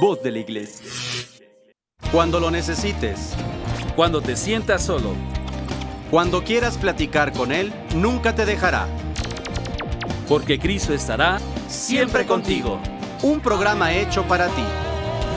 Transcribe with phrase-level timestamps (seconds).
[0.00, 0.86] voz de la iglesia.
[2.12, 3.34] Cuando lo necesites,
[3.96, 5.14] Cuando te sientas solo,
[6.10, 8.86] cuando quieras platicar con Él, nunca te dejará.
[10.28, 11.38] porque Cristo estará
[11.68, 12.80] Siempre contigo.
[13.22, 14.64] Un programa hecho para ti.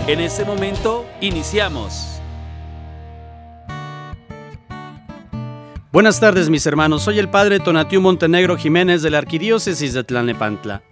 [0.08, 2.20] En este momento, iniciamos.
[5.92, 10.84] Buenas tardes mis hermanos, soy el padre Tonatiu Montenegro Jiménez de la Arquidiócesis de Tlalnepantla.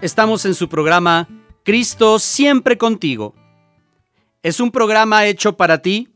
[0.00, 1.28] Estamos en su programa
[1.66, 3.34] Cristo siempre contigo.
[4.44, 6.10] Es un programa hecho para ti,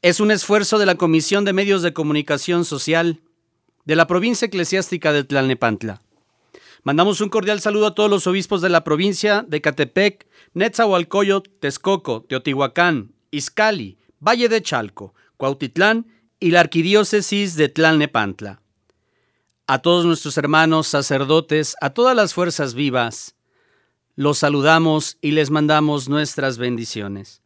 [0.00, 3.20] es un esfuerzo de la Comisión de Medios de Comunicación Social
[3.84, 6.00] de la provincia eclesiástica de Tlalnepantla.
[6.82, 12.22] Mandamos un cordial saludo a todos los obispos de la provincia de Catepec, Netzahualcoyot, Texcoco,
[12.22, 16.06] Teotihuacán, Izcali, Valle de Chalco, Cuautitlán
[16.40, 18.62] y la arquidiócesis de Tlalnepantla.
[19.66, 23.33] A todos nuestros hermanos sacerdotes, a todas las fuerzas vivas,
[24.16, 27.42] los saludamos y les mandamos nuestras bendiciones.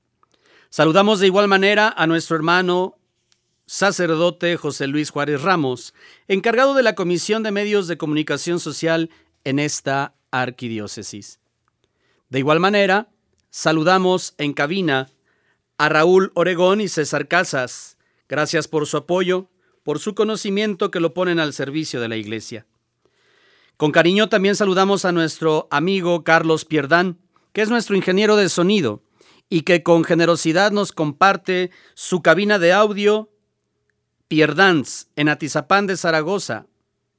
[0.71, 2.99] Saludamos de igual manera a nuestro hermano
[3.67, 5.95] sacerdote José Luis Juárez Ramos,
[6.27, 9.11] encargado de la Comisión de Medios de Comunicación Social
[9.45, 11.39] en esta arquidiócesis.
[12.29, 13.09] De igual manera,
[13.51, 15.11] saludamos en cabina
[15.79, 17.97] a Raúl Oregón y César Casas.
[18.29, 19.49] Gracias por su apoyo,
[19.83, 22.67] por su conocimiento que lo ponen al servicio de la Iglesia.
[23.79, 27.17] Con cariño también saludamos a nuestro amigo Carlos Pierdán,
[27.53, 29.05] que es nuestro ingeniero de sonido
[29.49, 33.31] y que con generosidad nos comparte su cabina de audio
[34.27, 36.67] Pierdans en Atizapán de Zaragoza,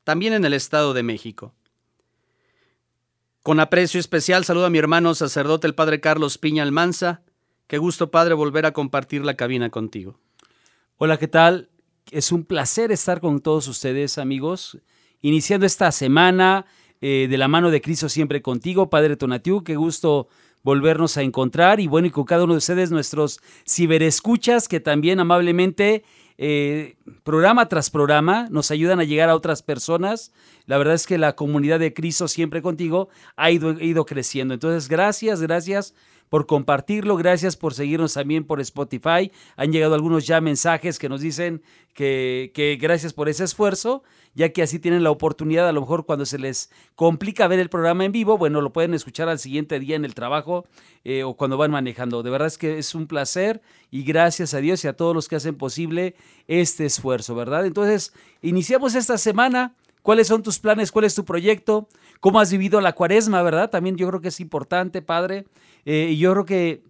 [0.03, 1.55] también en el Estado de México.
[3.41, 7.21] Con aprecio especial saludo a mi hermano sacerdote el Padre Carlos Piña Almanza.
[7.67, 10.19] Qué gusto, Padre, volver a compartir la cabina contigo.
[10.97, 11.69] Hola, ¿qué tal?
[12.11, 14.77] Es un placer estar con todos ustedes, amigos,
[15.21, 16.65] iniciando esta semana
[17.01, 19.63] eh, de la mano de Cristo siempre contigo, Padre Tonatiu.
[19.63, 20.27] Qué gusto
[20.63, 25.19] volvernos a encontrar y bueno, y con cada uno de ustedes, nuestros ciberescuchas que también
[25.19, 26.03] amablemente,
[26.37, 30.31] eh, programa tras programa, nos ayudan a llegar a otras personas.
[30.65, 34.53] La verdad es que la comunidad de Cristo siempre contigo ha ido, ha ido creciendo.
[34.53, 35.93] Entonces, gracias, gracias
[36.29, 39.31] por compartirlo, gracias por seguirnos también por Spotify.
[39.55, 41.61] Han llegado algunos ya mensajes que nos dicen
[41.93, 44.03] que, que, gracias por ese esfuerzo,
[44.35, 47.69] ya que así tienen la oportunidad, a lo mejor cuando se les complica ver el
[47.69, 50.67] programa en vivo, bueno, lo pueden escuchar al siguiente día en el trabajo
[51.03, 52.23] eh, o cuando van manejando.
[52.23, 55.27] De verdad es que es un placer y gracias a Dios y a todos los
[55.27, 56.15] que hacen posible
[56.47, 57.65] este esfuerzo, ¿verdad?
[57.65, 59.73] Entonces, iniciamos esta semana.
[60.01, 60.91] ¿Cuáles son tus planes?
[60.91, 61.87] ¿Cuál es tu proyecto?
[62.19, 63.69] ¿Cómo has vivido la cuaresma, verdad?
[63.69, 65.45] También yo creo que es importante, Padre.
[65.85, 66.83] Eh, y yo creo que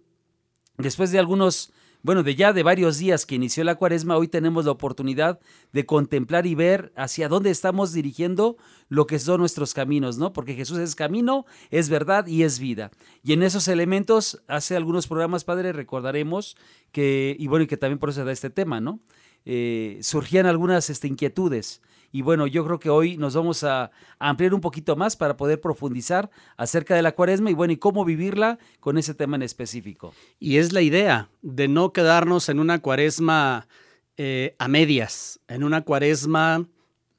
[0.78, 1.72] después de algunos,
[2.02, 5.40] bueno, de ya de varios días que inició la cuaresma, hoy tenemos la oportunidad
[5.72, 8.56] de contemplar y ver hacia dónde estamos dirigiendo
[8.88, 10.32] lo que son nuestros caminos, ¿no?
[10.32, 12.90] Porque Jesús es camino, es verdad y es vida.
[13.22, 16.56] Y en esos elementos, hace algunos programas, Padre, recordaremos
[16.92, 19.00] que, y bueno, y que también por eso da este tema, ¿no?
[19.44, 21.82] Eh, surgían algunas este, inquietudes.
[22.12, 25.60] Y bueno, yo creo que hoy nos vamos a ampliar un poquito más para poder
[25.60, 30.12] profundizar acerca de la cuaresma y bueno, y cómo vivirla con ese tema en específico.
[30.38, 33.68] Y es la idea de no quedarnos en una cuaresma
[34.16, 36.66] eh, a medias, en una cuaresma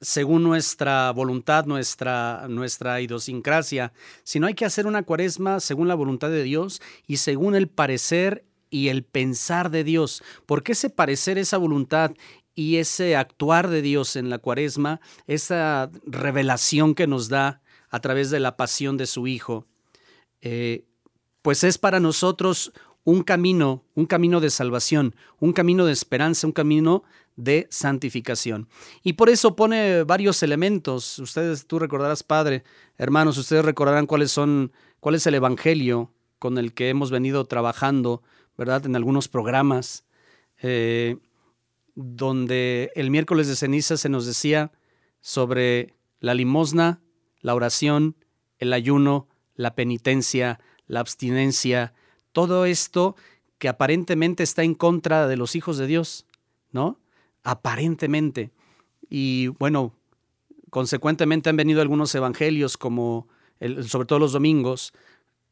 [0.02, 3.92] según nuestra voluntad, nuestra, nuestra idiosincrasia,
[4.24, 8.44] sino hay que hacer una cuaresma según la voluntad de Dios y según el parecer
[8.68, 12.12] y el pensar de Dios, porque ese parecer, esa voluntad
[12.54, 18.30] y ese actuar de Dios en la cuaresma, esa revelación que nos da a través
[18.30, 19.66] de la pasión de su Hijo,
[20.40, 20.84] eh,
[21.42, 22.72] pues es para nosotros
[23.04, 27.02] un camino, un camino de salvación, un camino de esperanza, un camino
[27.36, 28.68] de santificación.
[29.02, 31.18] Y por eso pone varios elementos.
[31.18, 32.62] Ustedes, tú recordarás, Padre,
[32.98, 38.22] hermanos, ustedes recordarán cuáles son, cuál es el Evangelio con el que hemos venido trabajando,
[38.56, 38.86] ¿verdad?
[38.86, 40.04] En algunos programas.
[40.60, 41.16] Eh,
[41.94, 44.72] donde el miércoles de ceniza se nos decía
[45.20, 47.00] sobre la limosna,
[47.40, 48.16] la oración,
[48.58, 51.94] el ayuno, la penitencia, la abstinencia,
[52.32, 53.16] todo esto
[53.58, 56.26] que aparentemente está en contra de los hijos de Dios,
[56.70, 57.00] ¿no?
[57.42, 58.50] Aparentemente.
[59.08, 59.94] Y bueno,
[60.70, 63.28] consecuentemente han venido algunos evangelios como,
[63.86, 64.92] sobre todo los domingos,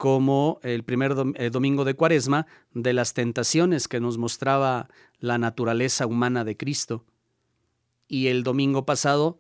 [0.00, 4.88] como el primer domingo de Cuaresma, de las tentaciones que nos mostraba
[5.18, 7.04] la naturaleza humana de Cristo.
[8.08, 9.38] Y el domingo pasado,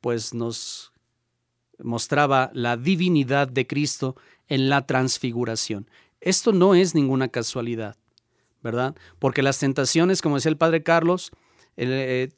[0.00, 0.92] pues nos
[1.80, 4.14] mostraba la divinidad de Cristo
[4.46, 5.90] en la transfiguración.
[6.20, 7.96] Esto no es ninguna casualidad,
[8.62, 8.94] ¿verdad?
[9.18, 11.32] Porque las tentaciones, como decía el Padre Carlos,
[11.76, 12.28] eh,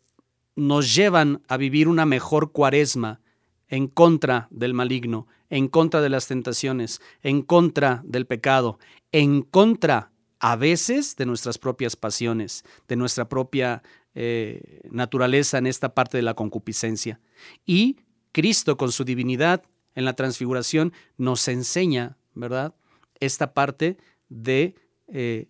[0.57, 3.21] nos llevan a vivir una mejor cuaresma
[3.69, 8.79] en contra del maligno, en contra de las tentaciones, en contra del pecado,
[9.13, 13.83] en contra a veces de nuestras propias pasiones, de nuestra propia
[14.15, 17.21] eh, naturaleza en esta parte de la concupiscencia.
[17.65, 17.97] Y
[18.33, 19.65] Cristo con su divinidad
[19.95, 22.75] en la transfiguración nos enseña, ¿verdad?
[23.21, 23.99] Esta parte
[24.29, 24.77] de,
[25.09, 25.49] eh,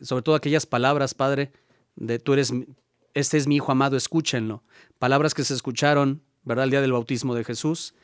[0.00, 1.52] sobre todo aquellas palabras, Padre,
[1.94, 2.52] de tú eres,
[3.12, 4.62] este es mi Hijo amado, escúchenlo.
[4.98, 6.64] Palabras que se escucharon, ¿verdad?
[6.64, 7.94] El día del bautismo de Jesús,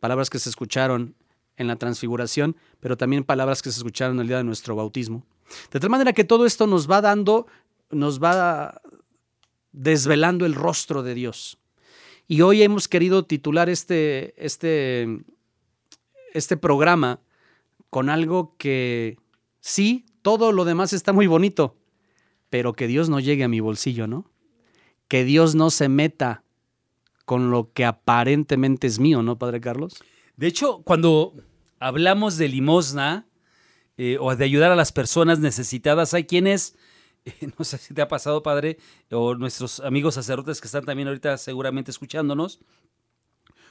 [0.00, 1.14] palabras que se escucharon
[1.56, 5.26] en la transfiguración, pero también palabras que se escucharon el día de nuestro bautismo.
[5.70, 7.46] De tal manera que todo esto nos va dando,
[7.90, 8.80] nos va
[9.72, 11.58] desvelando el rostro de Dios.
[12.26, 15.22] Y hoy hemos querido titular este, este,
[16.32, 17.20] este programa
[17.90, 19.18] con algo que
[19.60, 21.76] sí, todo lo demás está muy bonito,
[22.48, 24.30] pero que Dios no llegue a mi bolsillo, ¿no?
[25.08, 26.44] Que Dios no se meta
[27.24, 30.02] con lo que aparentemente es mío, ¿no, Padre Carlos?
[30.36, 31.34] De hecho, cuando
[31.78, 33.26] hablamos de limosna
[33.96, 36.76] eh, o de ayudar a las personas necesitadas, hay quienes,
[37.58, 38.78] no sé si te ha pasado, Padre,
[39.10, 42.60] o nuestros amigos sacerdotes que están también ahorita seguramente escuchándonos,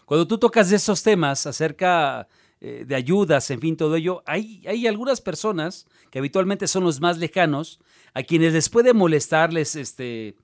[0.06, 2.28] cuando tú tocas de esos temas acerca
[2.62, 7.00] eh, de ayudas, en fin, todo ello, hay, hay algunas personas que habitualmente son los
[7.00, 7.80] más lejanos,
[8.14, 10.36] a quienes les puede molestarles, este,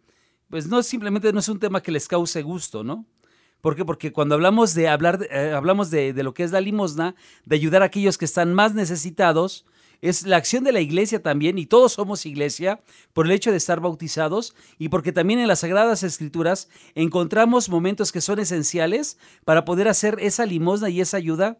[0.49, 3.05] pues no simplemente no es un tema que les cause gusto, ¿no?
[3.61, 3.83] ¿Por qué?
[3.83, 7.15] Porque cuando hablamos de hablar, eh, hablamos de, de, lo que es la limosna,
[7.45, 9.65] de ayudar a aquellos que están más necesitados,
[10.01, 12.81] es la acción de la iglesia también, y todos somos iglesia,
[13.13, 18.11] por el hecho de estar bautizados y porque también en las Sagradas Escrituras encontramos momentos
[18.11, 21.57] que son esenciales para poder hacer esa limosna y esa ayuda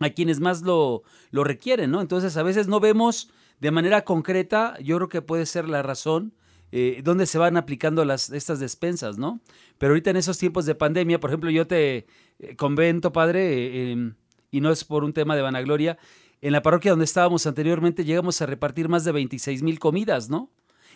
[0.00, 2.00] a quienes más lo, lo requieren, ¿no?
[2.00, 3.30] Entonces a veces no vemos
[3.60, 6.34] de manera concreta, yo creo que puede ser la razón
[6.72, 9.40] eh, dónde se van aplicando las, estas despensas, ¿no?
[9.78, 12.06] Pero ahorita en esos tiempos de pandemia, por ejemplo, yo te
[12.38, 14.14] eh, convento, padre, eh, em,
[14.50, 15.98] y no es por un tema de vanagloria,
[16.40, 20.50] en la parroquia donde estábamos anteriormente llegamos a repartir más de 26 mil comidas, ¿no?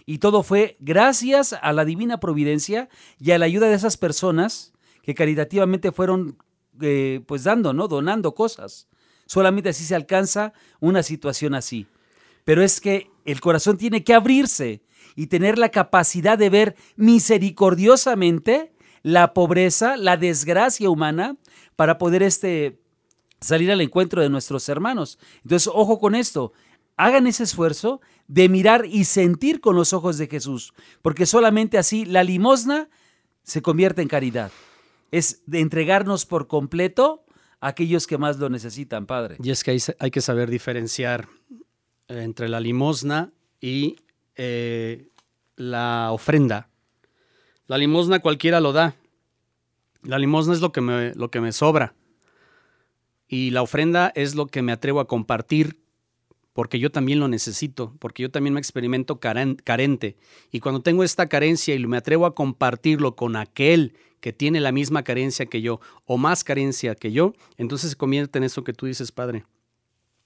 [0.05, 2.89] Y todo fue gracias a la divina providencia
[3.19, 4.73] y a la ayuda de esas personas
[5.03, 6.39] que caritativamente fueron
[7.27, 7.89] pues dando, ¿no?
[7.89, 8.89] Donando cosas.
[9.27, 11.87] Solamente así se alcanza una situación así.
[12.45, 14.83] Pero es que el corazón tiene que abrirse
[15.17, 18.73] y tener la capacidad de ver misericordiosamente
[19.03, 21.37] la pobreza, la desgracia humana,
[21.77, 22.81] para poder este,
[23.41, 25.19] salir al encuentro de nuestros hermanos.
[25.43, 26.53] Entonces, ojo con esto,
[26.97, 32.05] hagan ese esfuerzo de mirar y sentir con los ojos de Jesús, porque solamente así
[32.05, 32.89] la limosna
[33.43, 34.51] se convierte en caridad.
[35.11, 37.25] Es de entregarnos por completo
[37.61, 39.37] a aquellos que más lo necesitan, Padre.
[39.43, 41.29] Y es que hay, hay que saber diferenciar
[42.09, 43.97] entre la limosna y
[44.39, 45.09] eh,
[45.57, 46.69] la ofrenda.
[47.67, 48.95] La limosna cualquiera lo da.
[50.03, 51.95] La limosna es lo que, me, lo que me sobra.
[53.29, 55.77] Y la ofrenda es lo que me atrevo a compartir
[56.59, 60.17] porque yo también lo necesito, porque yo también me experimento carente.
[60.51, 64.73] Y cuando tengo esta carencia y me atrevo a compartirlo con aquel que tiene la
[64.73, 68.73] misma carencia que yo o más carencia que yo, entonces se convierte en eso que
[68.73, 69.45] tú dices, Padre,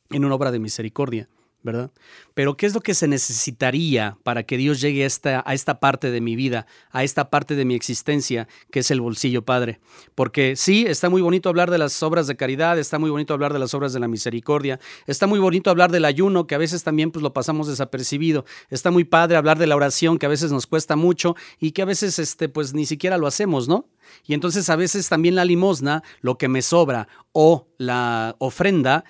[0.08, 1.28] en una obra de misericordia.
[1.62, 1.90] ¿Verdad?
[2.34, 5.80] Pero ¿qué es lo que se necesitaría para que Dios llegue a esta, a esta
[5.80, 9.80] parte de mi vida, a esta parte de mi existencia, que es el bolsillo, Padre?
[10.14, 13.52] Porque sí, está muy bonito hablar de las obras de caridad, está muy bonito hablar
[13.52, 16.82] de las obras de la misericordia, está muy bonito hablar del ayuno, que a veces
[16.82, 20.52] también pues, lo pasamos desapercibido, está muy padre hablar de la oración, que a veces
[20.52, 23.88] nos cuesta mucho y que a veces este, pues, ni siquiera lo hacemos, ¿no?
[24.26, 29.04] Y entonces a veces también la limosna, lo que me sobra, o la ofrenda,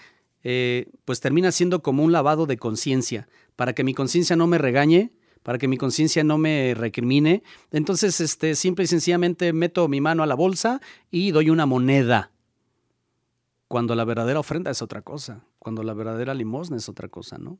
[0.45, 4.59] eh, pues termina siendo como un lavado de conciencia, para que mi conciencia no me
[4.59, 7.43] regañe, para que mi conciencia no me recrimine.
[7.71, 10.81] Entonces, este, simple y sencillamente meto mi mano a la bolsa
[11.11, 12.33] y doy una moneda.
[13.69, 17.59] Cuando la verdadera ofrenda es otra cosa, cuando la verdadera limosna es otra cosa, ¿no?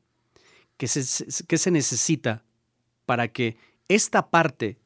[0.77, 2.43] ¿Qué se, qué se necesita
[3.05, 4.79] para que esta parte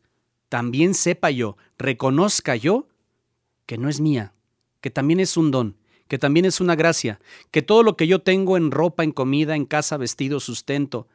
[0.50, 2.88] también sepa yo, reconozca yo
[3.66, 4.34] que no es mía,
[4.82, 5.78] que también es un don,
[6.08, 7.20] que también es una gracia,
[7.52, 11.08] que todo lo que yo tengo en ropa, en comida, en casa, vestido, sustento,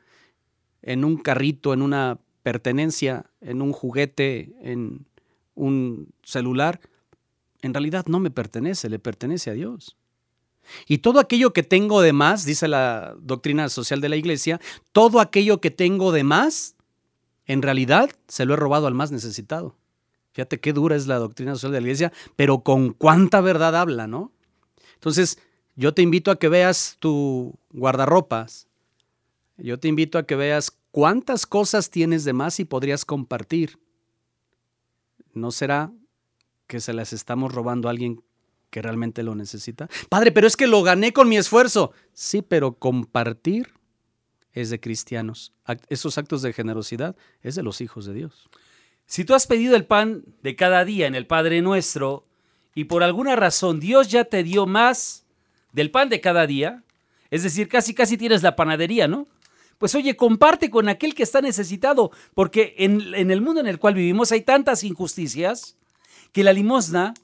[0.82, 5.06] en un carrito, en una pertenencia, en un juguete, en
[5.54, 6.80] un celular,
[7.62, 9.96] en realidad no me pertenece, le pertenece a Dios.
[10.86, 14.60] Y todo aquello que tengo de más, dice la doctrina social de la iglesia,
[14.92, 16.76] todo aquello que tengo de más,
[17.46, 19.76] en realidad se lo he robado al más necesitado.
[20.32, 24.06] Fíjate qué dura es la doctrina social de la iglesia, pero con cuánta verdad habla,
[24.06, 24.32] ¿no?
[25.02, 25.36] Entonces,
[25.74, 28.68] yo te invito a que veas tu guardarropas.
[29.56, 33.80] Yo te invito a que veas cuántas cosas tienes de más y podrías compartir.
[35.34, 35.90] ¿No será
[36.68, 38.22] que se las estamos robando a alguien
[38.70, 39.88] que realmente lo necesita.
[40.08, 41.92] Padre, pero es que lo gané con mi esfuerzo.
[42.14, 43.74] Sí, pero compartir
[44.52, 45.52] es de cristianos.
[45.90, 48.48] Esos actos de generosidad es de los hijos de Dios.
[49.04, 52.24] Si tú has pedido el pan de cada día en el Padre Nuestro
[52.74, 55.24] y por alguna razón Dios ya te dio más
[55.72, 56.82] del pan de cada día,
[57.30, 59.26] es decir, casi casi tienes la panadería, ¿no?
[59.78, 63.94] Pues oye, comparte con aquel que está necesitado, porque en, el mundo en el cual
[63.94, 65.76] vivimos hay tantas injusticias
[66.30, 67.14] que la limosna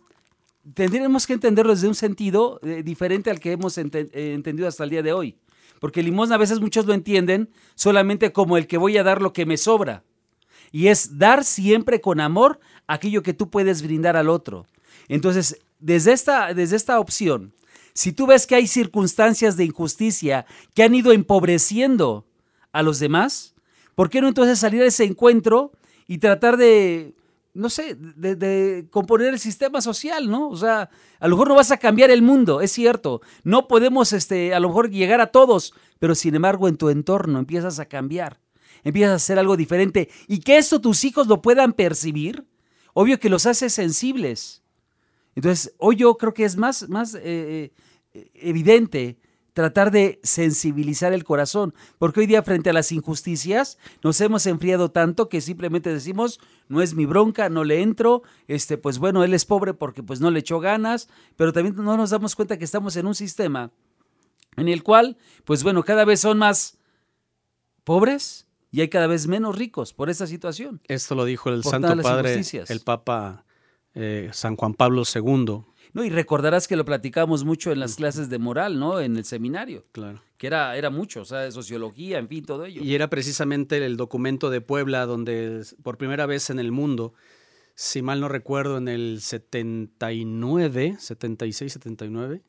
[0.75, 4.91] tendremos que entenderlo desde un sentido eh, diferente al que hemos eh, entendido hasta el
[4.91, 5.37] día de hoy.
[5.79, 9.33] Porque limosna a veces muchos lo entienden solamente como el que voy a dar lo
[9.33, 10.03] que me sobra.
[10.73, 14.67] Y es dar siempre con amor aquello que tú puedes brindar al otro.
[15.09, 17.55] Entonces, desde esta, desde esta opción,
[17.95, 22.27] si tú ves que hay circunstancias de injusticia que han ido empobreciendo
[22.73, 23.55] a los demás,
[23.95, 25.73] ¿por qué no entonces salir a ese encuentro
[26.07, 27.15] y tratar de,
[27.55, 30.49] no sé, de, componer el sistema social, ¿no?
[30.49, 33.21] O sea, a lo mejor no vas a cambiar el mundo, es cierto.
[33.43, 37.41] No podemos, este, a lo mejor llegar a todos, pero sin embargo en tu entorno
[37.41, 38.39] empiezas a cambiar,
[38.85, 42.47] empiezas a hacer algo diferente y que esto tus hijos lo puedan percibir,
[42.95, 44.63] obvio que los hace sensibles.
[45.39, 47.71] Entonces, hoy yo creo que es más, más eh,
[48.13, 49.21] eh, evidente
[49.53, 54.91] tratar de sensibilizar el corazón, porque hoy día frente a las injusticias nos hemos enfriado
[54.91, 59.33] tanto que simplemente decimos, no es mi bronca, no le entro, este pues bueno, él
[59.33, 62.65] es pobre porque pues no le echó ganas, pero también no nos damos cuenta que
[62.65, 63.71] estamos en un sistema
[64.57, 66.79] en el cual pues bueno, cada vez son más
[67.85, 70.81] pobres y hay cada vez menos ricos por esa situación.
[70.89, 73.45] Esto lo dijo el Santo Padre, el Papa
[73.99, 78.29] eh, San Juan Pablo II no, y recordarás que lo platicamos mucho en las clases
[78.29, 79.01] de moral, ¿no?
[79.01, 79.85] En el seminario.
[79.93, 80.23] Claro.
[80.37, 82.83] Que era, era mucho, o sea, de sociología, en fin, todo ello.
[82.83, 87.15] Y era precisamente el documento de Puebla donde por primera vez en el mundo,
[87.75, 92.43] si mal no recuerdo, en el 79, 76, 79,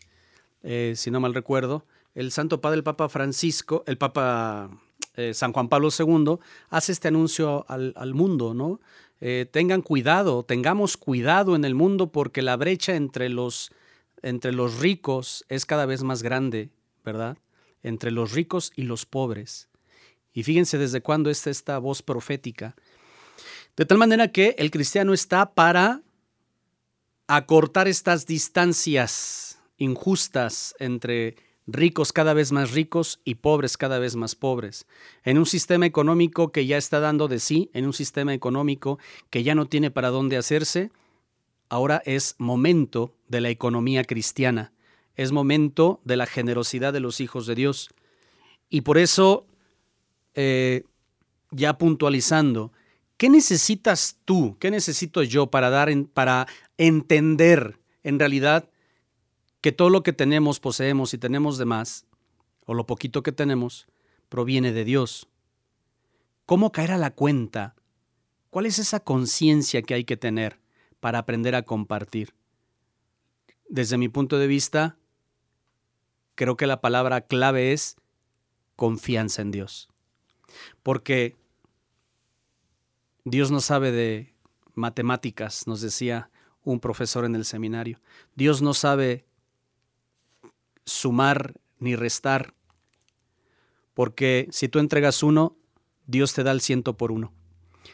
[0.95, 4.69] si no mal recuerdo, el Santo Padre, el Papa Francisco, el Papa
[5.15, 6.37] eh, San Juan Pablo II,
[6.69, 8.79] hace este anuncio al, al mundo, ¿no?
[9.21, 13.71] Eh, tengan cuidado, tengamos cuidado en el mundo porque la brecha entre los,
[14.21, 16.69] entre los ricos es cada vez más grande,
[17.03, 17.37] ¿verdad?
[17.83, 19.67] Entre los ricos y los pobres.
[20.33, 22.75] Y fíjense desde cuándo está esta voz profética.
[23.75, 26.01] De tal manera que el cristiano está para
[27.27, 31.35] acortar estas distancias injustas entre
[31.71, 34.85] ricos cada vez más ricos y pobres cada vez más pobres,
[35.23, 38.99] en un sistema económico que ya está dando de sí, en un sistema económico
[39.29, 40.91] que ya no tiene para dónde hacerse,
[41.69, 44.73] ahora es momento de la economía cristiana,
[45.15, 47.89] es momento de la generosidad de los hijos de Dios.
[48.69, 49.45] Y por eso,
[50.33, 50.83] eh,
[51.51, 52.71] ya puntualizando,
[53.17, 54.57] ¿qué necesitas tú?
[54.59, 56.47] ¿Qué necesito yo para dar, para
[56.77, 58.69] entender en realidad
[59.61, 62.05] que todo lo que tenemos, poseemos y tenemos de más,
[62.65, 63.87] o lo poquito que tenemos,
[64.29, 65.27] proviene de Dios.
[66.45, 67.75] ¿Cómo caer a la cuenta?
[68.49, 70.59] ¿Cuál es esa conciencia que hay que tener
[70.99, 72.33] para aprender a compartir?
[73.67, 74.97] Desde mi punto de vista,
[76.35, 77.97] creo que la palabra clave es
[78.75, 79.89] confianza en Dios.
[80.81, 81.35] Porque
[83.25, 84.33] Dios no sabe de
[84.73, 86.31] matemáticas, nos decía
[86.63, 88.01] un profesor en el seminario.
[88.35, 89.25] Dios no sabe
[90.89, 92.53] sumar ni restar,
[93.93, 95.55] porque si tú entregas uno,
[96.07, 97.31] Dios te da el ciento por uno.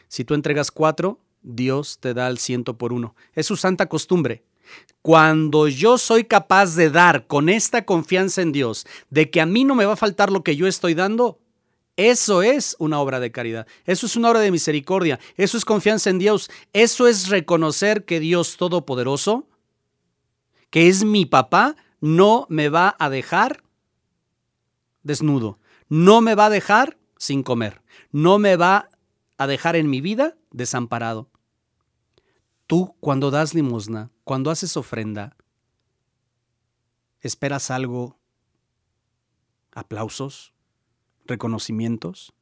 [0.08, 3.14] Si tú entregas cuatro, Dios te da el ciento por uno.
[3.34, 4.44] Es su santa costumbre.
[5.02, 9.64] Cuando yo soy capaz de dar con esta confianza en Dios, de que a mí
[9.64, 11.38] no me va a faltar lo que yo estoy dando,
[11.96, 16.10] eso es una obra de caridad, eso es una obra de misericordia, eso es confianza
[16.10, 19.48] en Dios, eso es reconocer que Dios Todopoderoso,
[20.70, 23.62] que es mi papá, no me va a dejar
[25.02, 28.88] desnudo, no me va a dejar sin comer, no me va
[29.38, 31.30] a dejar en mi vida desamparado.
[32.66, 35.36] Tú cuando das limosna, cuando haces ofrenda,
[37.20, 38.18] ¿esperas algo?
[39.72, 40.52] ¿Aplausos?
[41.26, 42.32] ¿Reconocimientos?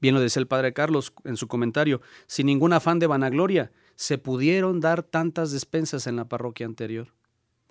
[0.00, 4.16] Bien lo decía el padre Carlos en su comentario, sin ningún afán de vanagloria, se
[4.16, 7.12] pudieron dar tantas despensas en la parroquia anterior.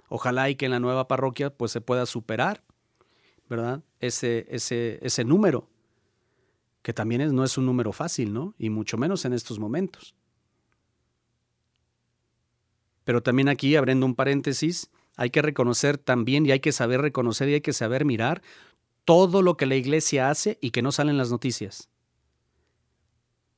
[0.09, 2.63] Ojalá y que en la nueva parroquia pues se pueda superar,
[3.47, 3.83] ¿verdad?
[3.99, 5.69] Ese, ese, ese número,
[6.81, 8.55] que también no es un número fácil, ¿no?
[8.57, 10.15] Y mucho menos en estos momentos.
[13.03, 17.49] Pero también aquí, abriendo un paréntesis, hay que reconocer también y hay que saber reconocer
[17.49, 18.41] y hay que saber mirar
[19.03, 21.89] todo lo que la iglesia hace y que no salen las noticias.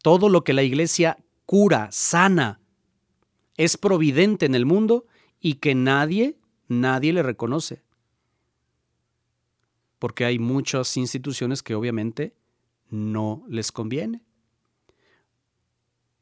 [0.01, 2.61] Todo lo que la iglesia cura, sana,
[3.57, 5.05] es providente en el mundo
[5.39, 6.37] y que nadie,
[6.71, 7.81] nadie le reconoce.
[9.99, 12.33] Porque hay muchas instituciones que obviamente
[12.89, 14.21] no les conviene.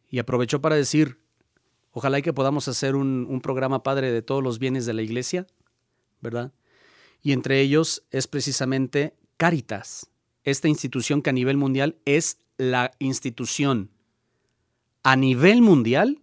[0.10, 1.20] Y aprovecho para decir,
[1.92, 5.02] ojalá y que podamos hacer un, un programa padre de todos los bienes de la
[5.02, 5.48] iglesia,
[6.20, 6.52] ¿verdad?
[7.22, 10.10] Y entre ellos es precisamente Caritas,
[10.44, 13.90] esta institución que a nivel mundial es la institución
[15.04, 16.22] a nivel mundial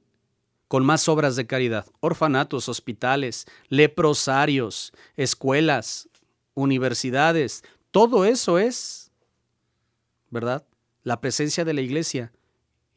[0.69, 6.09] con más obras de caridad, orfanatos, hospitales, leprosarios, escuelas,
[6.55, 9.11] universidades, todo eso es,
[10.31, 10.67] ¿verdad?
[11.03, 12.33] La presencia de la iglesia.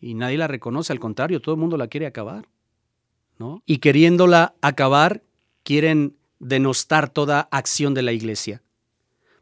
[0.02, 2.48] Y nadie la reconoce, al contrario, todo el mundo la quiere acabar.
[3.38, 3.62] ¿no?
[3.66, 5.24] Y queriéndola acabar,
[5.64, 8.64] quieren denostar toda acción de la iglesia.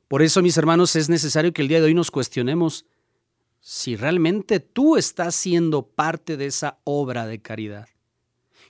[0.08, 2.86] Por eso, mis hermanos, es necesario que el día de hoy nos cuestionemos
[3.60, 7.88] si realmente tú estás siendo parte de esa obra de caridad.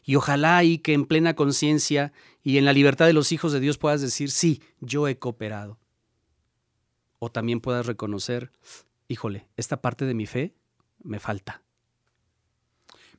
[0.08, 3.60] Y ojalá y que en plena conciencia y en la libertad de los hijos de
[3.60, 5.78] Dios puedas decir, sí, yo he cooperado.
[7.20, 8.54] O también puedas reconocer,
[9.10, 10.56] híjole, esta parte de mi fe
[11.04, 11.62] me falta.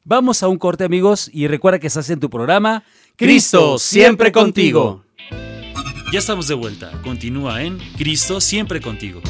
[0.02, 2.84] Vamos a un corte amigos y recuerda que estás en tu programa
[3.16, 5.04] Cristo siempre contigo.
[6.10, 6.90] Ya estamos de vuelta.
[7.02, 9.20] Continúa en Cristo siempre contigo.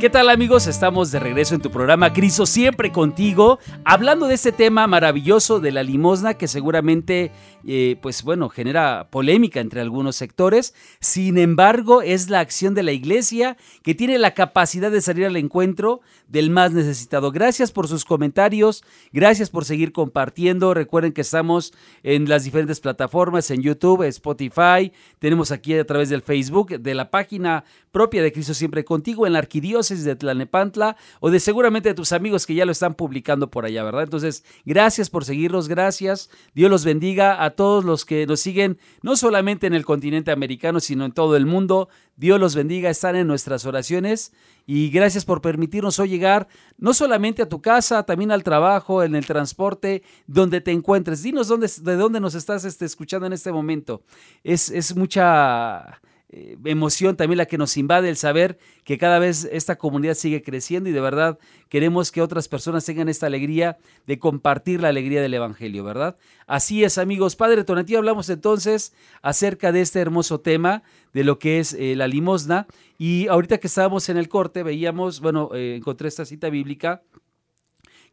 [0.00, 0.68] ¿Qué tal amigos?
[0.68, 5.72] Estamos de regreso en tu programa Cristo siempre contigo, hablando de este tema maravilloso de
[5.72, 7.32] la limosna que seguramente,
[7.66, 10.74] eh, pues bueno, genera polémica entre algunos sectores.
[11.00, 15.36] Sin embargo, es la acción de la iglesia que tiene la capacidad de salir al
[15.36, 17.32] encuentro del más necesitado.
[17.32, 20.74] Gracias por sus comentarios, gracias por seguir compartiendo.
[20.74, 21.72] Recuerden que estamos
[22.02, 27.10] en las diferentes plataformas, en YouTube, Spotify, tenemos aquí a través del Facebook, de la
[27.10, 31.94] página propia de Cristo siempre contigo, en la arquidiócesis de Tlanepantla o de seguramente de
[31.94, 34.02] tus amigos que ya lo están publicando por allá, ¿verdad?
[34.02, 36.30] Entonces, gracias por seguirnos, gracias.
[36.54, 40.78] Dios los bendiga a todos los que nos siguen, no solamente en el continente americano,
[40.78, 41.88] sino en todo el mundo.
[42.14, 44.32] Dios los bendiga, están en nuestras oraciones
[44.64, 49.16] y gracias por permitirnos hoy llegar no solamente a tu casa, también al trabajo, en
[49.16, 51.24] el transporte, donde te encuentres.
[51.24, 54.02] Dinos dónde, de dónde nos estás este, escuchando en este momento.
[54.44, 59.48] Es, es mucha eh, emoción también la que nos invade el saber que cada vez
[59.50, 61.38] esta comunidad sigue creciendo y de verdad
[61.70, 66.18] queremos que otras personas tengan esta alegría de compartir la alegría del Evangelio, ¿verdad?
[66.46, 67.34] Así es, amigos.
[67.34, 70.82] Padre Tonatí, hablamos entonces acerca de este hermoso tema
[71.14, 72.66] de lo que es eh, la limosna
[72.98, 77.02] y ahorita que estábamos en el corte veíamos, bueno, eh, encontré esta cita bíblica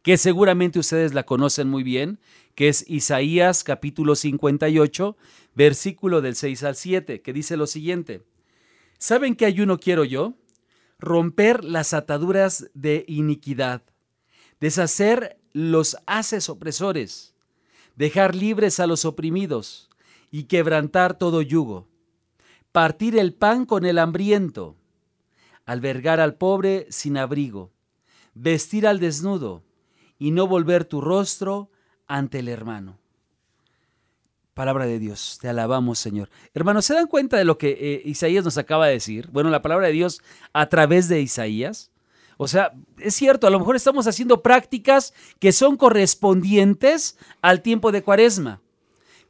[0.06, 2.20] que seguramente ustedes la conocen muy bien,
[2.54, 5.16] que es Isaías capítulo 58,
[5.56, 8.22] versículo del 6 al 7, que dice lo siguiente.
[8.98, 10.34] ¿Saben qué ayuno quiero yo?
[10.98, 13.82] Romper las ataduras de iniquidad,
[14.60, 17.34] deshacer los haces opresores,
[17.96, 19.90] dejar libres a los oprimidos
[20.30, 21.88] y quebrantar todo yugo,
[22.70, 24.76] partir el pan con el hambriento,
[25.64, 27.72] albergar al pobre sin abrigo,
[28.34, 29.64] vestir al desnudo,
[30.18, 31.70] y no volver tu rostro
[32.06, 32.98] ante el hermano.
[34.56, 36.30] Palabra de Dios, te alabamos Señor.
[36.54, 39.28] Hermanos, ¿se dan cuenta de lo que eh, Isaías nos acaba de decir?
[39.30, 40.22] Bueno, la palabra de Dios
[40.54, 41.90] a través de Isaías.
[42.38, 47.92] O sea, es cierto, a lo mejor estamos haciendo prácticas que son correspondientes al tiempo
[47.92, 48.62] de cuaresma.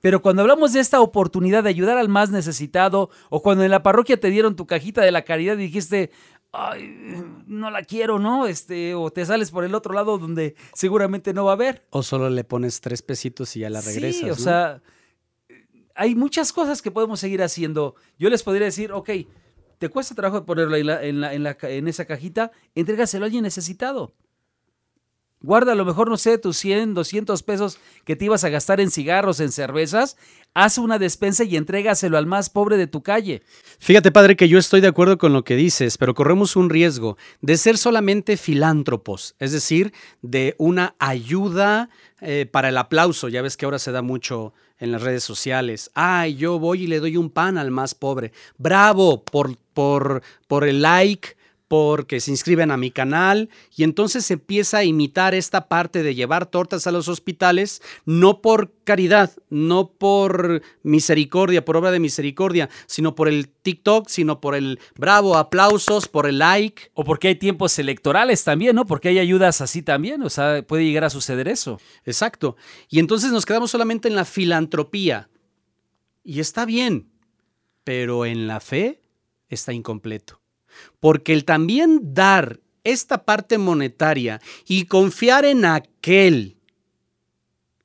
[0.00, 3.82] Pero cuando hablamos de esta oportunidad de ayudar al más necesitado, o cuando en la
[3.82, 6.12] parroquia te dieron tu cajita de la caridad y dijiste,
[6.52, 8.46] ay, no la quiero, ¿no?
[8.46, 11.84] Este, o te sales por el otro lado donde seguramente no va a haber.
[11.90, 14.20] O solo le pones tres pesitos y ya la regresas.
[14.20, 14.82] Sí, o sea,
[15.96, 17.94] hay muchas cosas que podemos seguir haciendo.
[18.18, 19.10] Yo les podría decir, ok,
[19.78, 24.14] te cuesta trabajo ponerlo en, en, en esa cajita, entrégaselo a alguien necesitado.
[25.42, 28.80] Guarda a lo mejor, no sé, tus 100, 200 pesos que te ibas a gastar
[28.80, 30.16] en cigarros, en cervezas.
[30.54, 33.42] Haz una despensa y entrégaselo al más pobre de tu calle.
[33.78, 37.18] Fíjate, padre, que yo estoy de acuerdo con lo que dices, pero corremos un riesgo
[37.42, 41.90] de ser solamente filántropos, es decir, de una ayuda
[42.22, 43.28] eh, para el aplauso.
[43.28, 45.90] Ya ves que ahora se da mucho en las redes sociales.
[45.94, 48.32] Ay, yo voy y le doy un pan al más pobre.
[48.56, 51.35] Bravo por, por, por el like
[51.68, 56.14] porque se inscriben a mi canal y entonces se empieza a imitar esta parte de
[56.14, 62.68] llevar tortas a los hospitales, no por caridad, no por misericordia, por obra de misericordia,
[62.86, 66.90] sino por el TikTok, sino por el bravo, aplausos, por el like.
[66.94, 68.86] O porque hay tiempos electorales también, ¿no?
[68.86, 71.80] Porque hay ayudas así también, o sea, puede llegar a suceder eso.
[72.04, 72.56] Exacto.
[72.88, 75.28] Y entonces nos quedamos solamente en la filantropía.
[76.22, 77.10] Y está bien,
[77.82, 79.00] pero en la fe
[79.48, 80.45] está incompleto.
[81.00, 86.56] Porque el también dar esta parte monetaria y confiar en aquel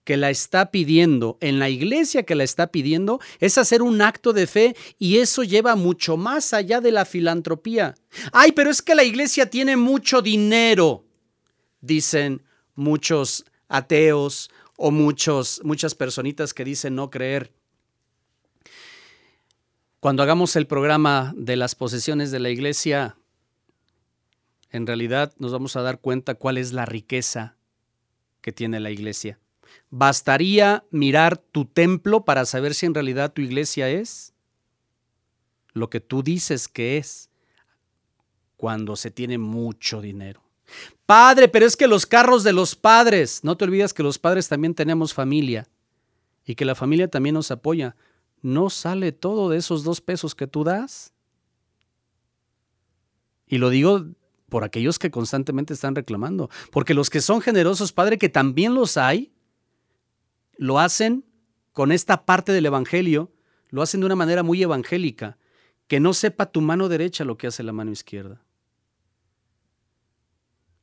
[0.03, 4.33] que la está pidiendo, en la iglesia que la está pidiendo, es hacer un acto
[4.33, 7.95] de fe y eso lleva mucho más allá de la filantropía.
[8.31, 11.05] Ay, pero es que la iglesia tiene mucho dinero,
[11.81, 12.43] dicen
[12.75, 17.51] muchos ateos o muchos, muchas personitas que dicen no creer.
[20.01, 23.17] Cuando hagamos el programa de las posesiones de la iglesia,
[24.71, 27.55] en realidad nos vamos a dar cuenta cuál es la riqueza
[28.41, 29.37] que tiene la iglesia.
[29.91, 34.33] ¿Bastaría mirar tu templo para saber si en realidad tu iglesia es
[35.71, 37.29] lo que tú dices que es
[38.57, 40.41] cuando se tiene mucho dinero?
[41.05, 44.47] Padre, pero es que los carros de los padres, no te olvides que los padres
[44.47, 45.67] también tenemos familia
[46.43, 47.95] y que la familia también nos apoya.
[48.41, 51.13] ¿No sale todo de esos dos pesos que tú das?
[53.47, 54.05] Y lo digo
[54.49, 58.97] por aquellos que constantemente están reclamando, porque los que son generosos, Padre, que también los
[58.97, 59.31] hay,
[60.57, 61.25] lo hacen
[61.71, 63.31] con esta parte del Evangelio,
[63.69, 65.37] lo hacen de una manera muy evangélica,
[65.87, 68.43] que no sepa tu mano derecha lo que hace la mano izquierda.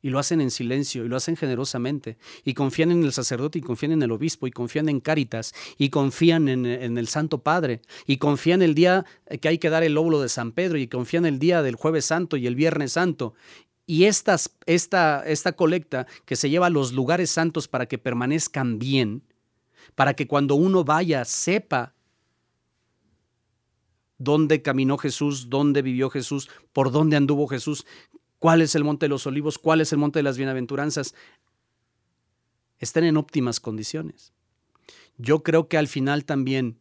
[0.01, 3.63] Y lo hacen en silencio, y lo hacen generosamente, y confían en el sacerdote, y
[3.63, 8.19] confían en el obispo, y confían en Cáritas, y confían en, el Santo Padre, y
[8.19, 9.05] confían el día
[9.41, 12.05] que hay que dar el óvulo de San Pedro, y confían el día del jueves
[12.05, 13.35] santo y el viernes santo,
[13.87, 18.79] y estas, esta, esta colecta que se lleva a los lugares santos para que permanezcan
[18.79, 19.23] bien,
[19.95, 21.95] para que cuando uno vaya sepa
[24.19, 27.87] dónde caminó Jesús, dónde vivió Jesús, por dónde anduvo Jesús,
[28.39, 31.15] cuál es el monte de los olivos, cuál es el monte de las bienaventuranzas,
[32.79, 34.33] estén en óptimas condiciones.
[35.17, 36.79] Yo creo que al final también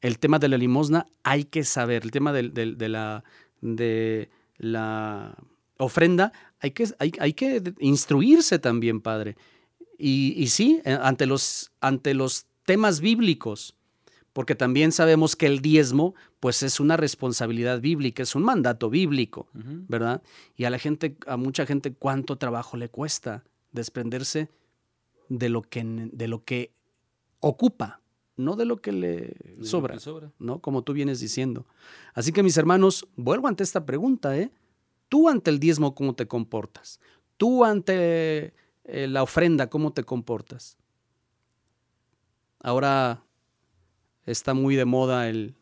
[0.00, 2.42] el tema de la limosna hay que saber, el tema de,
[2.88, 3.24] la,
[3.60, 5.36] de la
[5.76, 9.36] ofrenda, hay que, hay, hay que instruirse también, Padre.
[9.98, 13.76] Y, sí, eh, ante los, ante los temas bíblicos,
[14.32, 19.48] porque también sabemos que el diezmo, pues es una responsabilidad bíblica, es un mandato bíblico,
[19.52, 20.22] ¿verdad?
[20.56, 24.48] Y a la gente, a mucha gente, cuánto trabajo le cuesta desprenderse
[25.28, 26.72] de lo que, de lo que
[27.40, 28.00] ocupa,
[28.36, 29.98] no de lo que le sobra,
[30.38, 30.60] ¿no?
[30.60, 31.66] Como tú vienes diciendo.
[32.14, 34.50] Así que mis hermanos, vuelvo ante esta pregunta, ¿eh?
[35.08, 37.00] Tú ante el diezmo, ¿cómo te comportas?
[37.36, 40.78] Tú ante eh, la ofrenda, ¿cómo te comportas?
[42.60, 43.24] Ahora
[44.30, 45.54] está muy de moda el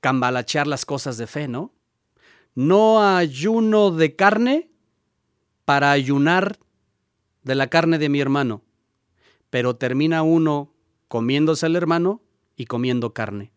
[0.00, 1.72] cambalachear las cosas de fe, ¿no?
[2.54, 4.70] No ayuno de carne
[5.64, 6.58] para ayunar
[7.42, 8.62] de la carne de mi hermano,
[9.50, 10.72] pero termina uno
[11.08, 12.22] comiéndose al hermano
[12.56, 13.52] y comiendo carne.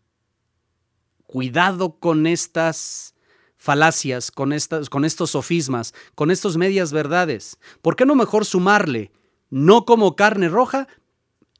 [1.25, 3.15] Cuidado con estas
[3.57, 7.57] falacias, con, estas, con estos sofismas, con estos medias verdades.
[7.81, 9.11] ¿Por qué no mejor sumarle
[9.49, 10.87] no como carne roja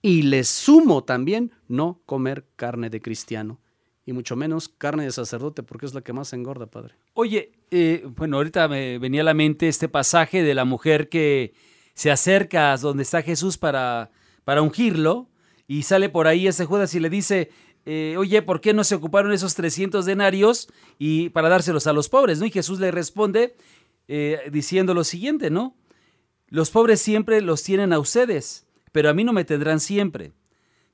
[0.01, 3.59] y le sumo también no comer carne de cristiano?
[4.05, 6.95] Y mucho menos carne de sacerdote, porque es la que más engorda, Padre.
[7.13, 11.53] Oye, eh, bueno, ahorita me venía a la mente este pasaje de la mujer que
[11.95, 14.11] se acerca a donde está Jesús para,
[14.43, 15.29] para ungirlo
[15.67, 17.49] y sale por ahí ese Judas y le dice,
[17.85, 22.09] eh, oye, ¿por qué no se ocuparon esos 300 denarios y para dárselos a los
[22.09, 22.41] pobres?
[22.41, 23.55] Y Jesús le responde
[24.07, 25.75] eh, diciendo lo siguiente, ¿no?
[26.47, 30.33] Los pobres siempre los tienen a ustedes, pero a mí no me tendrán siempre.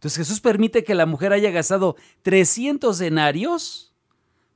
[0.02, 3.94] Entonces Jesús permite que la mujer haya gastado 300 denarios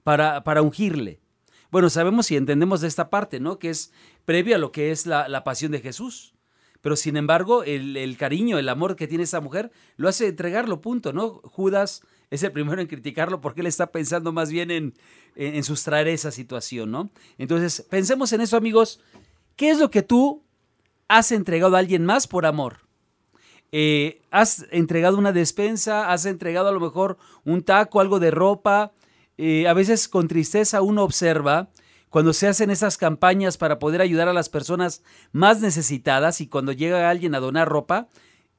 [0.01, 1.19] para, para ungirle.
[1.69, 3.59] Bueno, sabemos y entendemos de esta parte, ¿no?
[3.59, 3.93] Que es
[4.25, 6.33] previo a lo que es la, la pasión de Jesús.
[6.81, 10.81] Pero sin embargo, el, el, cariño, el amor que tiene esa mujer, lo hace entregarlo,
[10.81, 11.41] punto, ¿no?
[11.43, 14.95] Judas es el primero en criticarlo porque él está pensando más bien en,
[15.35, 17.11] en, sustraer esa situación, ¿no?
[17.37, 18.99] Entonces, pensemos en eso, amigos.
[19.55, 20.41] ¿Qué es lo que tú
[21.07, 22.84] has entregado a alguien más por amor?
[23.71, 28.93] Eh, has entregado una despensa, has entregado a lo mejor un taco, algo de ropa.
[29.37, 31.69] Eh, a veces con tristeza uno observa
[32.09, 36.71] cuando se hacen esas campañas para poder ayudar a las personas más necesitadas y cuando
[36.71, 38.07] llega alguien a donar ropa,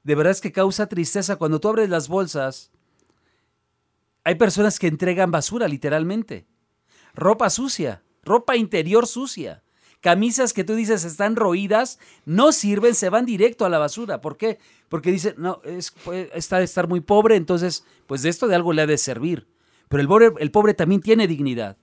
[0.02, 2.70] de verdad es que causa tristeza cuando tú abres las bolsas
[4.26, 6.48] hay personas que entregan basura, literalmente.
[7.14, 9.62] Ropa sucia, ropa interior sucia.
[10.00, 14.20] Camisas que tú dices están roídas, no sirven, se van directo a la basura.
[14.20, 14.58] ¿Por qué?
[14.88, 15.92] Porque dicen, no, es,
[16.34, 19.46] está de estar muy pobre, entonces, pues de esto de algo le ha de servir.
[19.88, 21.76] Pero el pobre, el pobre también tiene dignidad.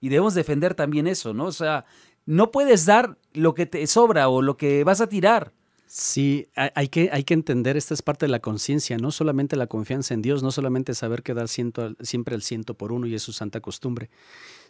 [0.00, 1.46] Y debemos defender también eso, ¿no?
[1.46, 1.84] O sea,
[2.26, 5.52] no puedes dar lo que te sobra o lo que vas a tirar.
[5.86, 9.68] Sí, hay que, hay que entender, esta es parte de la conciencia, no solamente la
[9.68, 13.22] confianza en Dios, no solamente saber que dar siempre el ciento por uno y es
[13.22, 14.10] su santa costumbre,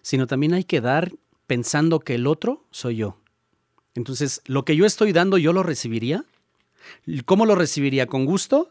[0.02, 1.12] sino también hay que dar
[1.46, 3.18] pensando que el otro soy yo.
[3.94, 6.24] Entonces, lo que yo estoy dando, ¿yo lo recibiría?
[7.24, 8.06] ¿Cómo lo recibiría?
[8.06, 8.70] ¿Con gusto?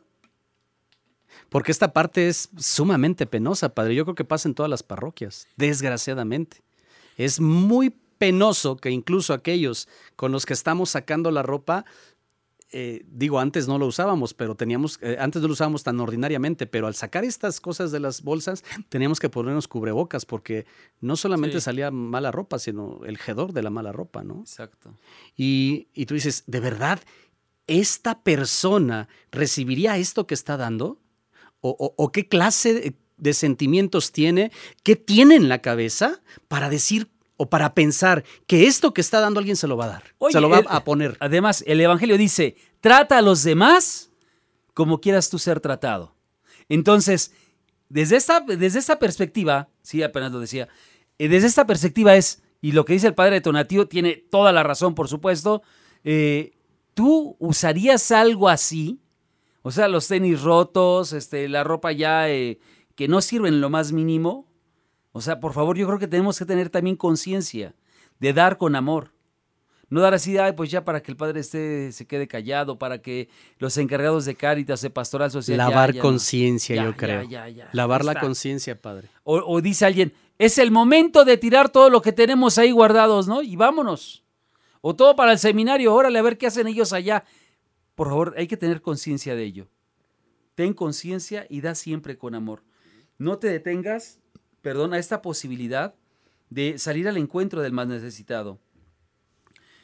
[1.50, 3.96] Porque esta parte es sumamente penosa, padre.
[3.96, 6.62] Yo creo que pasa en todas las parroquias, desgraciadamente.
[7.18, 11.86] Es muy penoso que incluso aquellos con los que estamos sacando la ropa
[12.76, 16.66] eh, digo, antes no lo usábamos, pero teníamos, eh, antes no lo usábamos tan ordinariamente,
[16.66, 20.66] pero al sacar estas cosas de las bolsas, teníamos que ponernos cubrebocas, porque
[21.00, 24.40] no solamente salía mala ropa, sino el hedor de la mala ropa, ¿no?
[24.40, 24.98] Exacto.
[25.38, 27.00] Y, y tú dices, ¿de verdad
[27.68, 31.00] esta persona recibiría esto que está dando?
[31.62, 34.52] ¿O, o qué clase de, de sentimientos tiene?
[34.82, 37.13] ¿Qué tiene en la cabeza para decir
[37.44, 40.40] o para pensar que esto que está dando alguien se lo va a dar, se
[40.40, 41.18] lo va a poner.
[41.20, 44.12] Además, el Evangelio dice, trata a los demás
[44.74, 46.16] como quieras tú ser tratado.
[46.70, 47.34] Entonces,
[47.90, 50.70] desde esta, desde esta perspectiva, sí, apenas lo decía,
[51.18, 54.54] eh, desde esta perspectiva es, y lo que dice el padre de Tonatío tiene toda
[54.54, 55.64] la razón, por supuesto,
[56.06, 56.54] eh,
[56.94, 59.02] ¿tú usarías algo así?
[59.64, 62.60] O sea, los tenis rotos, este, la ropa ya eh,
[62.96, 64.48] que no sirven lo más mínimo,
[65.14, 67.76] o sea, por favor, yo creo que tenemos que tener también conciencia
[68.20, 69.12] de dar con amor.
[69.90, 73.00] No dar así, ay, pues ya para que el padre esté, se quede callado, para
[73.00, 75.58] que los encargados de Cáritas, de pastoral social.
[75.58, 77.30] Lavar conciencia, yo creo.
[77.74, 79.08] Lavar la conciencia, padre.
[79.24, 83.28] O, o, dice alguien, es el momento de tirar todo lo que tenemos ahí guardados,
[83.28, 83.44] ¿no?
[83.44, 84.24] Y vámonos.
[84.82, 87.24] O todo para el seminario, órale, a ver qué hacen ellos allá.
[87.94, 89.68] Por favor, hay que tener conciencia de ello.
[90.56, 92.64] Ten conciencia y da siempre con amor.
[93.20, 94.23] No te detengas
[94.64, 95.94] perdón, a esta posibilidad
[96.50, 98.60] de salir al encuentro del más necesitado.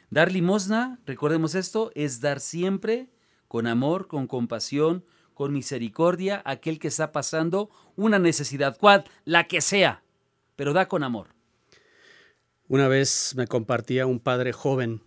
[0.10, 3.10] Dar limosna, recordemos esto, es dar siempre
[3.48, 9.48] con amor, con compasión, con misericordia a aquel que está pasando una necesidad, cual, la
[9.48, 10.02] que sea,
[10.56, 11.36] pero da con amor.
[12.68, 15.02] Una vez me compartía un padre joven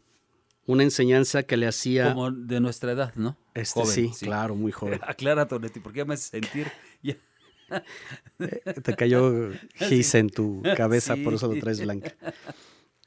[0.67, 2.13] una enseñanza que le hacía...
[2.13, 3.37] Como de nuestra edad, ¿no?
[3.55, 5.01] Este, sí, claro, muy joven.
[5.03, 6.71] Aclara, Tonetti, porque me hace sentir...
[8.83, 12.15] Te cayó gis en tu cabeza, por eso lo traes blanca.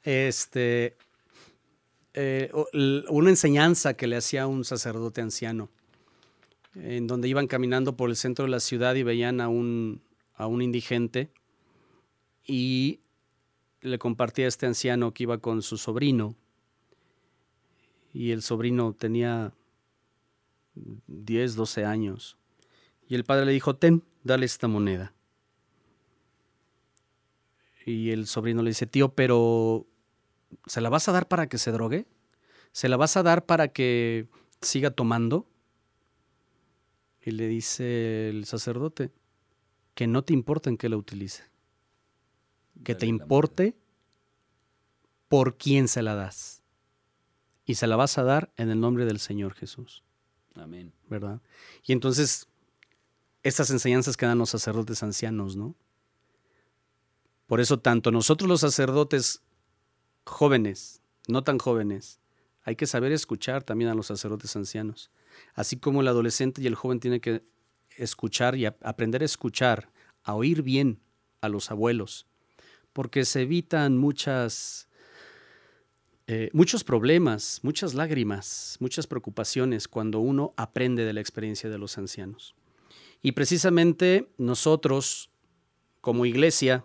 [0.02, 0.96] Este,
[2.14, 2.50] eh,
[3.08, 5.68] una enseñanza que le hacía un sacerdote anciano,
[6.74, 10.00] en donde iban caminando por el centro de la ciudad y veían a un,
[10.34, 11.30] a un indigente
[12.46, 13.00] y
[13.80, 16.36] le compartía a este anciano que iba con su sobrino
[18.16, 19.52] y el sobrino tenía
[21.06, 22.38] 10, 12 años.
[23.08, 25.14] Y el padre le dijo, ten, dale esta moneda.
[27.86, 29.86] Y el sobrino le dice, tío, pero
[30.66, 32.06] ¿se la vas a dar para que se drogue?
[32.72, 34.28] ¿Se la vas a dar para que
[34.60, 35.48] siga tomando?
[37.24, 39.12] Y le dice el sacerdote,
[39.94, 41.44] que no te importe en qué la utilice,
[42.84, 43.76] que te importe
[45.28, 46.62] por quién se la das.
[47.64, 50.04] Y se la vas a dar en el nombre del Señor Jesús.
[50.54, 50.92] Amén.
[51.08, 51.40] ¿Verdad?
[51.84, 52.48] Y entonces
[53.46, 55.76] estas enseñanzas que dan los sacerdotes ancianos, ¿no?
[57.46, 59.42] Por eso tanto nosotros los sacerdotes
[60.24, 62.18] jóvenes, no tan jóvenes,
[62.64, 65.12] hay que saber escuchar también a los sacerdotes ancianos.
[65.54, 67.44] Así como el adolescente y el joven tienen que
[67.90, 69.90] escuchar y aprender a escuchar,
[70.24, 70.98] a oír bien
[71.40, 72.26] a los abuelos,
[72.92, 74.88] porque se evitan muchas,
[76.26, 81.96] eh, muchos problemas, muchas lágrimas, muchas preocupaciones cuando uno aprende de la experiencia de los
[81.96, 82.56] ancianos.
[83.22, 85.30] Y precisamente nosotros,
[86.00, 86.84] como iglesia,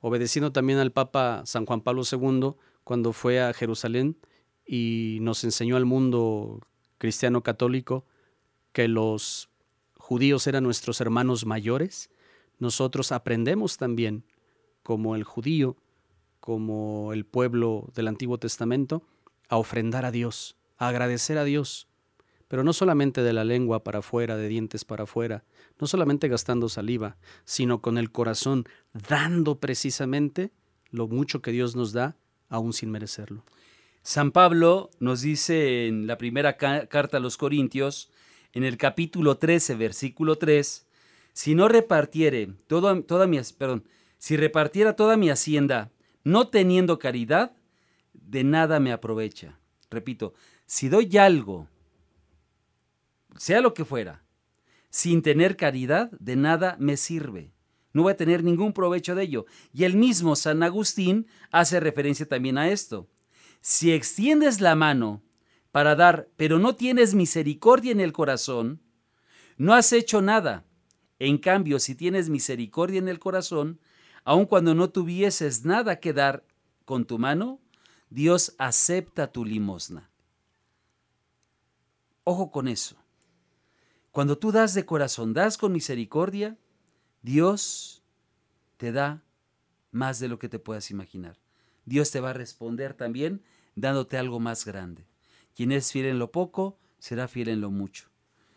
[0.00, 2.54] obedeciendo también al Papa San Juan Pablo II,
[2.84, 4.16] cuando fue a Jerusalén
[4.66, 6.60] y nos enseñó al mundo
[6.98, 8.04] cristiano católico
[8.72, 9.48] que los
[9.96, 12.10] judíos eran nuestros hermanos mayores,
[12.58, 14.24] nosotros aprendemos también,
[14.82, 15.76] como el judío,
[16.40, 19.02] como el pueblo del Antiguo Testamento,
[19.48, 21.88] a ofrendar a Dios, a agradecer a Dios,
[22.50, 25.44] pero no solamente de la lengua para afuera, de dientes para afuera,
[25.78, 28.64] no solamente gastando saliva, sino con el corazón,
[29.08, 30.50] dando precisamente
[30.90, 32.16] lo mucho que Dios nos da,
[32.48, 33.44] aún sin merecerlo.
[34.02, 38.10] San Pablo nos dice en la primera carta a los Corintios,
[38.52, 40.88] en el capítulo 13, versículo 3,
[41.32, 43.84] si no repartiere todo, toda mi, perdón,
[44.18, 45.92] si repartiera toda mi hacienda,
[46.24, 47.52] no teniendo caridad,
[48.12, 49.60] de nada me aprovecha.
[49.88, 50.34] Repito,
[50.66, 51.68] si doy algo
[53.36, 54.24] sea lo que fuera,
[54.90, 57.52] sin tener caridad, de nada me sirve.
[57.92, 59.46] No voy a tener ningún provecho de ello.
[59.72, 63.08] Y el mismo San Agustín hace referencia también a esto.
[63.60, 65.22] Si extiendes la mano
[65.72, 68.80] para dar, pero no tienes misericordia en el corazón,
[69.56, 70.64] no has hecho nada.
[71.18, 73.80] En cambio, si tienes misericordia en el corazón,
[74.24, 76.44] aun cuando no tuvieses nada que dar,
[76.84, 77.60] con tu mano,
[78.08, 80.10] Dios acepta tu limosna.
[82.24, 82.99] Ojo con eso.
[84.12, 86.58] Cuando tú das de corazón, das con misericordia,
[87.22, 88.02] Dios
[88.76, 89.22] te da
[89.92, 91.38] más de lo que te puedas imaginar.
[91.84, 93.42] Dios te va a responder también
[93.76, 95.06] dándote algo más grande.
[95.54, 98.08] Quien es fiel en lo poco, será fiel en lo mucho.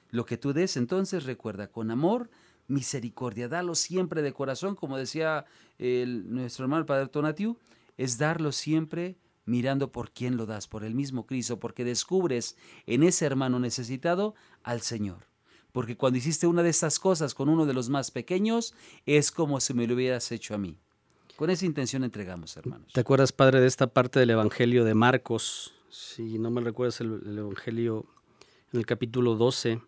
[0.09, 2.29] Lo que tú des, entonces recuerda, con amor,
[2.67, 5.45] misericordia, dalo siempre de corazón, como decía
[5.77, 7.57] el, nuestro hermano Padre Tonatiu,
[7.97, 13.03] es darlo siempre mirando por quién lo das, por el mismo Cristo, porque descubres en
[13.03, 15.32] ese hermano necesitado al Señor.
[15.73, 18.73] Porque cuando hiciste una de estas cosas con uno de los más pequeños,
[19.05, 20.77] es como si me lo hubieras hecho a mí.
[21.35, 22.93] Con esa intención entregamos, hermanos.
[22.93, 25.73] ¿Te acuerdas, Padre, de esta parte del Evangelio de Marcos?
[25.89, 28.05] Si no me recuerdas el, el Evangelio
[28.71, 29.81] en el capítulo 12,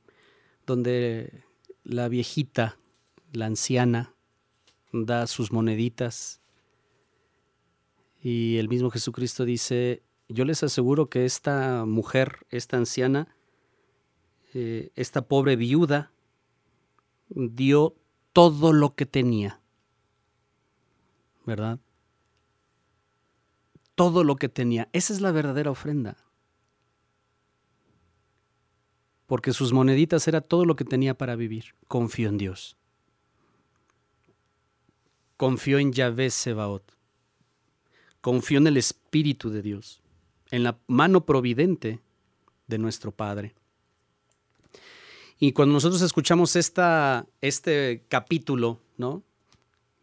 [0.65, 1.45] donde
[1.85, 2.77] la viejita,
[3.31, 4.13] la anciana,
[4.91, 6.41] da sus moneditas
[8.25, 13.35] y el mismo Jesucristo dice, yo les aseguro que esta mujer, esta anciana,
[14.55, 16.11] eh, esta pobre viuda,
[17.29, 17.95] dio
[18.33, 19.61] todo lo que tenía,
[21.45, 21.79] ¿verdad?
[23.93, 24.89] Todo lo que tenía.
[24.93, 26.17] Esa es la verdadera ofrenda.
[29.27, 31.75] Porque sus moneditas era todo lo que tenía para vivir.
[31.87, 32.77] Confió en Dios.
[35.37, 36.95] Confió en Yahvé Sebaot
[38.25, 40.01] confió en el Espíritu de Dios,
[40.49, 41.99] en la mano providente
[42.65, 43.53] de nuestro Padre.
[45.37, 49.23] Y cuando nosotros escuchamos esta, este capítulo, ¿no?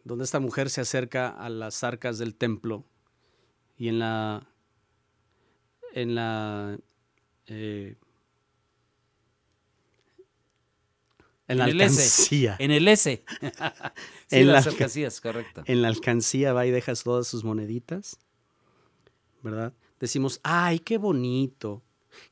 [0.03, 2.85] Donde esta mujer se acerca a las arcas del templo
[3.77, 4.47] y en la,
[5.93, 6.77] en la,
[7.47, 7.95] eh,
[11.47, 12.55] en la alcancía.
[12.59, 13.23] En el S.
[14.29, 15.63] en las alcancías, correcto.
[15.65, 18.19] En la alcancía va y dejas todas sus moneditas,
[19.41, 19.73] ¿verdad?
[19.99, 21.83] Decimos, ay, qué bonito,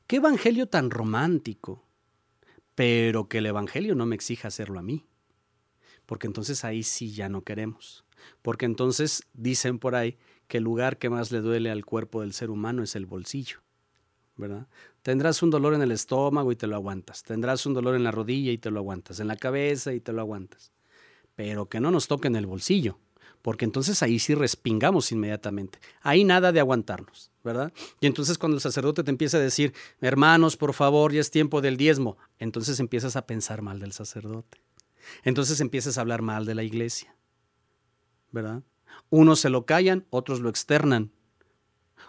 [0.06, 1.84] qué evangelio tan romántico,
[2.82, 5.06] pero que el evangelio no me exija hacerlo a mí,
[6.04, 8.04] porque entonces ahí sí ya no queremos,
[8.42, 10.18] porque entonces dicen por ahí
[10.48, 13.60] que el lugar que más le duele al cuerpo del ser humano es el bolsillo,
[14.34, 14.66] ¿verdad?
[15.02, 17.22] Tendrás un dolor en el estómago y te lo aguantas.
[17.22, 19.20] Tendrás un dolor en la rodilla y te lo aguantas.
[19.20, 20.72] En la cabeza y te lo aguantas.
[21.36, 22.98] Pero que no nos toque en el bolsillo,
[23.42, 25.80] porque entonces ahí sí respingamos inmediatamente.
[26.00, 27.72] Ahí nada de aguantarnos, ¿verdad?
[28.00, 31.60] Y entonces cuando el sacerdote te empieza a decir, hermanos, por favor, ya es tiempo
[31.60, 34.62] del diezmo, entonces empiezas a pensar mal del sacerdote.
[35.24, 37.14] Entonces empiezas a hablar mal de la iglesia,
[38.30, 38.62] ¿verdad?
[39.10, 41.10] Unos se lo callan, otros lo externan.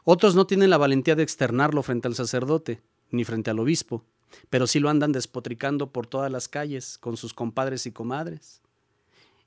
[0.04, 4.06] Otros no tienen la valentía de externarlo frente al sacerdote, ni frente al obispo,
[4.50, 8.64] pero sí lo andan despotricando por todas las calles con sus compadres y comadres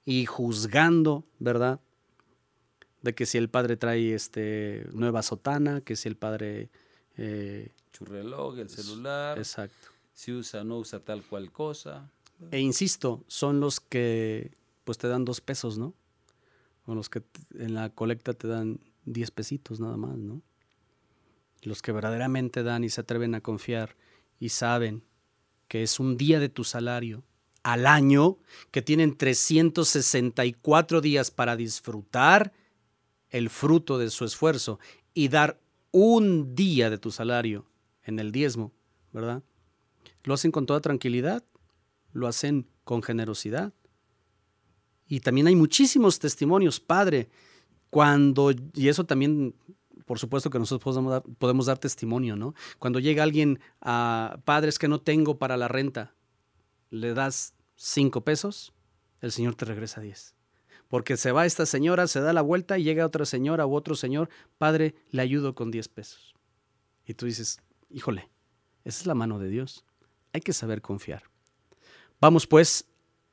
[0.07, 1.81] y juzgando, ¿verdad?
[3.03, 6.71] De que si el padre trae este nueva sotana, que si el padre
[7.19, 9.89] eh, churrelog, el celular, exacto.
[10.15, 12.11] si usa o no usa tal cual cosa.
[12.51, 15.95] E insisto, son los que pues te dan dos pesos, ¿no?
[16.87, 17.23] O los que
[17.59, 20.41] en la colecta te dan diez pesitos nada más, ¿no?
[21.63, 23.97] Los que verdaderamente dan y se atreven a confiar
[24.39, 25.03] y saben
[25.67, 27.25] que es un día de tu salario
[27.67, 28.39] al año,
[28.71, 32.53] que tienen 364 días para disfrutar
[33.29, 34.79] el fruto de su esfuerzo
[35.15, 37.67] y dar un día de tu salario
[38.05, 38.73] en el diezmo,
[39.13, 39.43] ¿verdad?
[40.23, 41.43] Lo hacen con toda tranquilidad,
[42.13, 43.75] lo hacen con generosidad.
[45.09, 47.29] Y también hay muchísimos testimonios, Padre,
[47.91, 49.57] cuando, y eso también,
[50.05, 52.55] por supuesto que nosotros podemos dar, podemos dar testimonio, ¿no?
[52.79, 56.15] Cuando llega alguien a padres que no tengo para la renta,
[56.91, 58.73] le das cinco pesos,
[59.21, 60.35] el Señor te regresa diez.
[60.89, 63.95] Porque se va esta señora, se da la vuelta y llega otra señora u otro
[63.95, 66.35] señor, Padre, le ayudo con diez pesos.
[67.07, 67.61] Y tú dices,
[67.91, 68.29] híjole,
[68.85, 69.85] esa es la mano de Dios.
[70.33, 71.25] Hay que saber confiar.
[72.21, 72.87] Vamos pues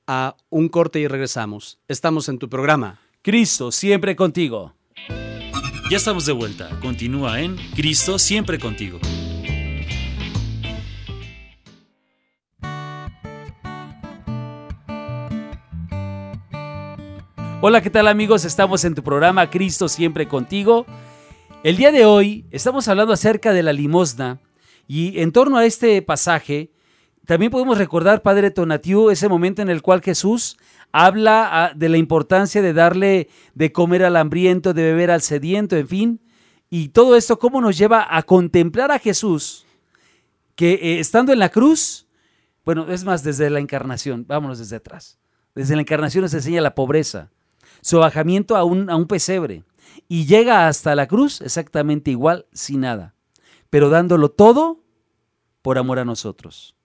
[0.08, 1.79] a un corte y regresamos.
[1.88, 2.99] Estamos en tu programa.
[3.21, 4.74] Cristo siempre contigo.
[5.89, 6.80] Ya estamos de vuelta.
[6.82, 8.99] Continúa en Cristo siempre contigo.
[17.66, 18.43] Hola, ¿qué tal amigos?
[18.43, 20.86] Estamos en tu programa Cristo siempre contigo.
[21.64, 24.41] El día de hoy estamos hablando acerca de la limosna
[24.86, 26.74] y en torno a este pasaje
[27.26, 30.57] también podemos recordar, Padre Tonatiu, ese momento en el cual Jesús
[30.91, 35.78] habla ah, de la importancia de darle de comer al hambriento, de beber al sediento,
[35.78, 36.22] en fin.
[36.70, 39.66] Y todo esto, ¿cómo nos lleva a contemplar a Jesús?
[40.55, 42.09] Que eh, estando en la cruz,
[42.66, 45.18] bueno, es más, desde la encarnación, vámonos desde atrás.
[45.55, 47.32] Desde la encarnación nos enseña la pobreza,
[47.84, 49.63] su bajamiento a un, a un pesebre.
[50.07, 53.13] y llega hasta la cruz exactamente igual, sin nada,
[53.69, 54.79] pero dándolo todo
[55.61, 56.75] por amor a nosotros.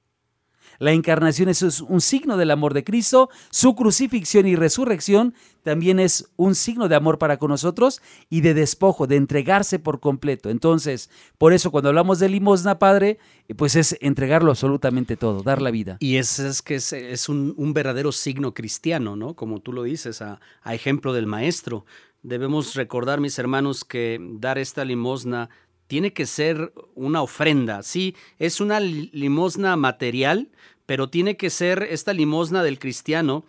[0.79, 5.35] La encarnación es un signo del amor de Cristo, su crucifixión y resurrección
[5.69, 8.01] también es un signo de amor para con nosotros
[8.31, 10.49] y de despojo, de entregarse por completo.
[10.49, 13.19] Entonces, por eso cuando hablamos de limosna, Padre,
[13.55, 15.99] pues es entregarlo absolutamente todo, dar la vida.
[16.01, 19.35] Y es, es que es, un, verdadero signo cristiano, ¿no?
[19.35, 21.85] Como tú lo dices, a, a ejemplo del Maestro.
[22.23, 25.51] Debemos recordar, mis hermanos, que dar esta limosna
[25.89, 30.51] tiene que ser una ofrenda, sí, es una limosna material,
[30.87, 33.45] pero tiene que ser esta limosna del cristiano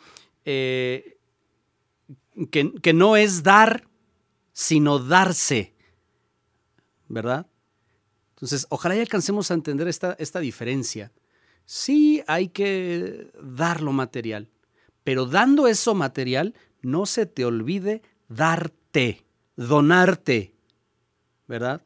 [0.46, 1.18] eh,
[2.50, 3.88] que, no es dar,
[4.54, 5.74] sino darse,
[7.10, 7.46] ¿verdad?
[8.36, 11.12] Entonces, ojalá ya alcancemos a entender esta, esta diferencia.
[11.66, 14.50] Sí hay que dar lo material,
[15.04, 19.26] pero dando eso material, no se te olvide darte,
[19.58, 20.54] donarte,
[21.48, 21.82] ¿verdad?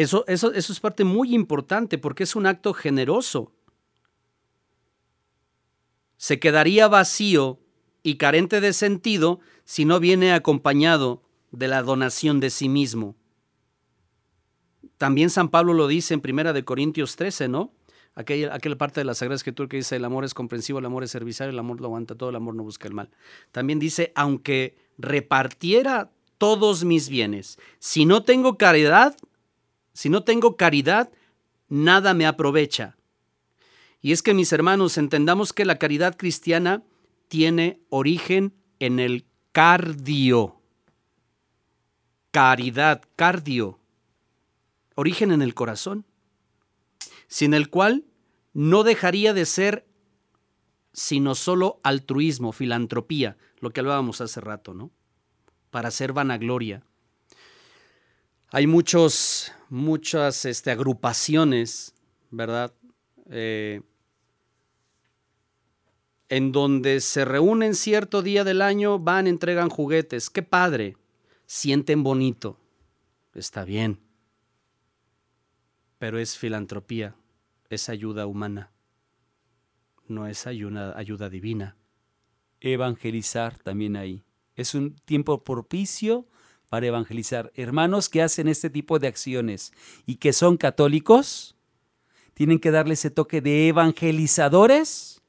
[0.00, 3.52] Eso, es parte muy importante porque es un acto generoso.
[6.16, 7.60] Se quedaría vacío
[8.02, 13.14] y carente de sentido si no viene acompañado de la donación de sí mismo.
[14.96, 17.74] También San Pablo lo dice en Primera de Corintios 13, ¿no?
[18.14, 21.04] Aquella, aquella parte de la Sagrada Escritura que dice el amor es comprensivo, el amor
[21.04, 23.10] es servicial, el amor lo aguanta todo, el amor no busca el mal.
[23.52, 29.14] También dice, aunque repartiera todos mis bienes, si no tengo caridad,
[29.92, 31.10] si no tengo caridad,
[31.68, 32.96] nada me aprovecha.
[34.00, 36.82] Y es que, mis hermanos, entendamos que la caridad cristiana
[37.28, 40.56] tiene origen en el cardio.
[42.30, 43.78] Caridad, cardio.
[44.94, 46.04] Origen en el corazón,
[47.26, 48.04] sin el cual
[48.52, 49.86] no dejaría de ser
[50.92, 54.90] sino solo altruismo, filantropía, lo que hablábamos hace rato, ¿no?
[55.70, 56.82] Para hacer vanagloria.
[58.52, 61.94] Hay muchos muchas este, agrupaciones,
[62.30, 62.74] ¿verdad?
[63.30, 63.80] Eh,
[66.28, 70.30] en donde se reúnen cierto día del año, van, entregan juguetes.
[70.30, 70.96] ¡Qué padre!
[71.46, 72.58] Sienten bonito.
[73.34, 74.00] Está bien.
[75.98, 77.14] Pero es filantropía,
[77.68, 78.72] es ayuda humana,
[80.08, 81.76] no es ayuda, ayuda divina.
[82.60, 84.24] Evangelizar también ahí.
[84.56, 86.26] Es un tiempo propicio
[86.70, 87.52] para evangelizar.
[87.54, 89.72] Hermanos que hacen este tipo de acciones
[90.06, 91.56] y que son católicos,
[92.32, 95.20] tienen que darle ese toque de evangelizadores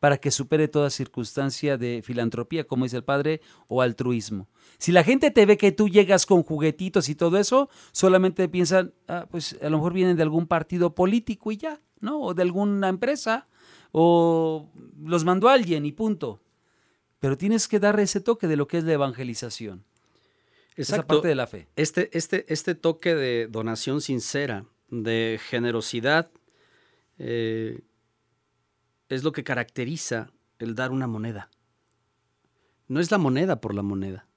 [0.00, 4.48] para que supere toda circunstancia de filantropía, como dice el padre, o altruismo.
[4.78, 8.94] Si la gente te ve que tú llegas con juguetitos y todo eso, solamente piensan,
[9.08, 12.20] ah, pues a lo mejor vienen de algún partido político y ya, ¿no?
[12.20, 13.46] O de alguna empresa,
[13.92, 14.70] o
[15.02, 16.40] los mandó alguien y punto.
[17.18, 19.84] Pero tienes que darle ese toque de lo que es la evangelización.
[20.76, 21.68] Esa parte de la fe.
[21.74, 26.30] Este, este, este toque de donación sincera, de generosidad,
[27.18, 27.80] eh,
[29.08, 31.50] es lo que caracteriza el dar una moneda.
[32.88, 34.28] No es la moneda por la moneda.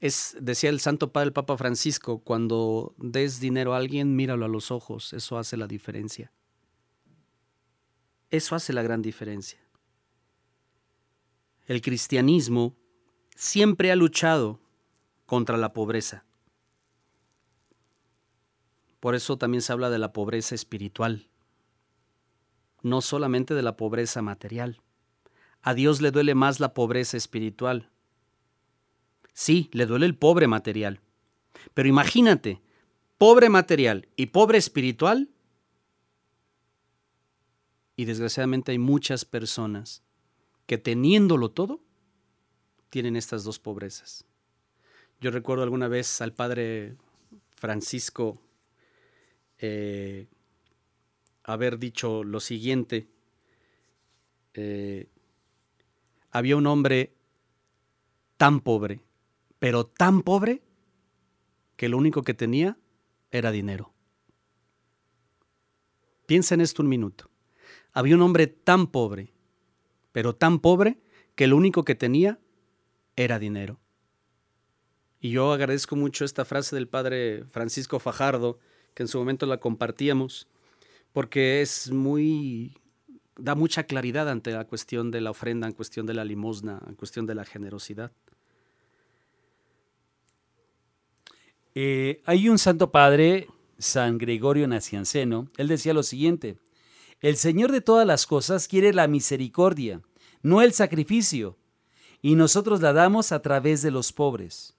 [0.00, 4.48] Es, decía el Santo Padre el Papa Francisco, cuando des dinero a alguien, míralo a
[4.48, 6.32] los ojos, eso hace la diferencia.
[8.30, 9.60] Eso hace la gran diferencia.
[11.66, 12.76] El cristianismo
[13.34, 14.60] siempre ha luchado
[15.30, 16.24] contra la pobreza.
[18.98, 21.28] Por eso también se habla de la pobreza espiritual,
[22.82, 24.82] no solamente de la pobreza material.
[25.62, 27.90] A Dios le duele más la pobreza espiritual.
[29.32, 31.00] Sí, le duele el pobre material.
[31.74, 32.60] Pero imagínate,
[33.16, 35.30] pobre material y pobre espiritual.
[37.94, 40.02] Y desgraciadamente hay muchas personas
[40.66, 41.80] que teniéndolo todo,
[42.88, 44.26] tienen estas dos pobrezas.
[45.20, 46.96] Yo recuerdo alguna vez al padre
[47.50, 48.40] Francisco
[49.58, 50.26] eh,
[51.44, 53.06] haber dicho lo siguiente.
[54.54, 55.08] Eh,
[56.30, 57.12] había un hombre
[58.38, 59.02] tan pobre,
[59.58, 60.62] pero tan pobre,
[61.76, 62.78] que lo único que tenía
[63.30, 63.92] era dinero.
[66.24, 67.28] Piensa en esto un minuto.
[67.92, 69.34] Había un hombre tan pobre,
[70.12, 70.98] pero tan pobre,
[71.34, 72.38] que lo único que tenía
[73.16, 73.80] era dinero.
[75.20, 78.58] Y yo agradezco mucho esta frase del padre Francisco Fajardo,
[78.94, 80.48] que en su momento la compartíamos,
[81.12, 82.78] porque es muy,
[83.36, 86.94] da mucha claridad ante la cuestión de la ofrenda, en cuestión de la limosna, en
[86.94, 88.12] cuestión de la generosidad.
[91.74, 93.48] Eh, hay un santo padre,
[93.78, 96.58] San Gregorio Nacianceno, él decía lo siguiente,
[97.20, 100.00] el Señor de todas las cosas quiere la misericordia,
[100.42, 101.58] no el sacrificio,
[102.22, 104.74] y nosotros la damos a través de los pobres.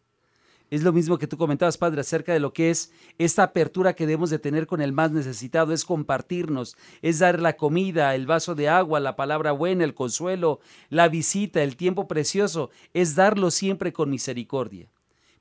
[0.72, 4.06] Es lo mismo que tú comentabas, Padre, acerca de lo que es esta apertura que
[4.06, 8.56] debemos de tener con el más necesitado, es compartirnos, es dar la comida, el vaso
[8.56, 13.92] de agua, la palabra buena, el consuelo, la visita, el tiempo precioso, es darlo siempre
[13.92, 14.88] con misericordia,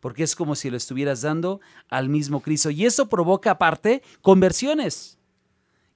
[0.01, 2.71] porque es como si lo estuvieras dando al mismo Cristo.
[2.71, 5.20] Y eso provoca aparte conversiones.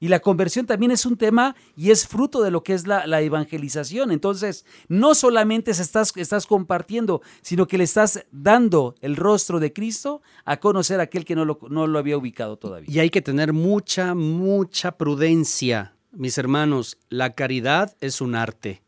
[0.01, 3.21] Y la conversión también es un tema y es fruto de lo que es la,
[3.23, 4.11] evangelización.
[4.11, 10.21] Entonces, no solamente estás, estás compartiendo, sino que le estás dando el rostro de Cristo
[10.45, 12.91] a conocer a aquel que no lo, no lo había ubicado todavía.
[12.91, 16.99] Y hay que tener mucha, mucha prudencia, mis hermanos.
[17.09, 18.83] La caridad es un arte.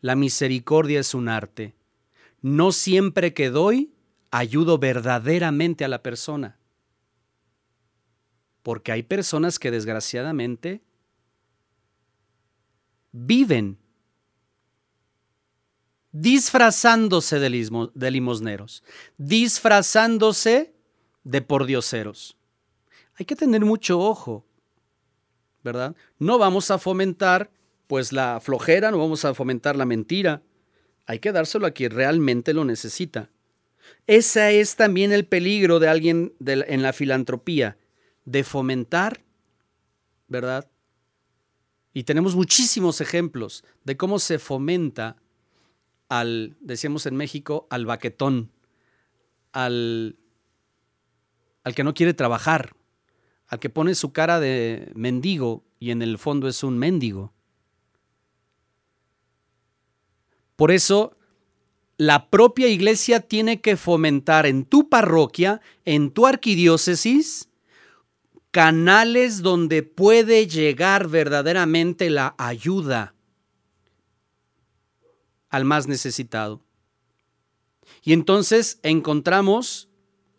[0.00, 1.74] La misericordia es un arte.
[2.42, 3.92] No siempre que doy,
[4.30, 6.59] ayudo verdaderamente a la persona.
[8.62, 10.82] Porque hay personas que desgraciadamente
[13.12, 13.78] viven
[16.12, 18.82] disfrazándose de, limosneros,
[19.16, 20.74] disfrazándose
[21.24, 22.36] de pordioseros.
[23.14, 24.44] Hay que tener mucho ojo,
[25.62, 25.94] ¿verdad?
[26.18, 27.50] No vamos a fomentar
[27.86, 30.42] pues la flojera, no vamos a fomentar la mentira.
[31.06, 33.30] Hay que dárselo a quien realmente lo necesita.
[34.06, 37.76] Ese es también el peligro de alguien en la filantropía,
[38.24, 39.22] de fomentar,
[40.28, 40.70] ¿verdad?
[41.92, 45.16] Y tenemos muchísimos ejemplos de cómo se fomenta
[46.08, 48.50] al, decíamos en México, al baquetón,
[49.52, 50.16] al,
[51.64, 52.74] al que no quiere trabajar,
[53.48, 57.32] al que pone su cara de mendigo y en el fondo es un mendigo.
[60.56, 61.16] Por eso,
[61.96, 67.49] la propia iglesia tiene que fomentar en tu parroquia, en tu arquidiócesis,
[68.50, 73.14] canales donde puede llegar verdaderamente la ayuda
[75.48, 76.62] al más necesitado.
[78.02, 79.88] Y entonces encontramos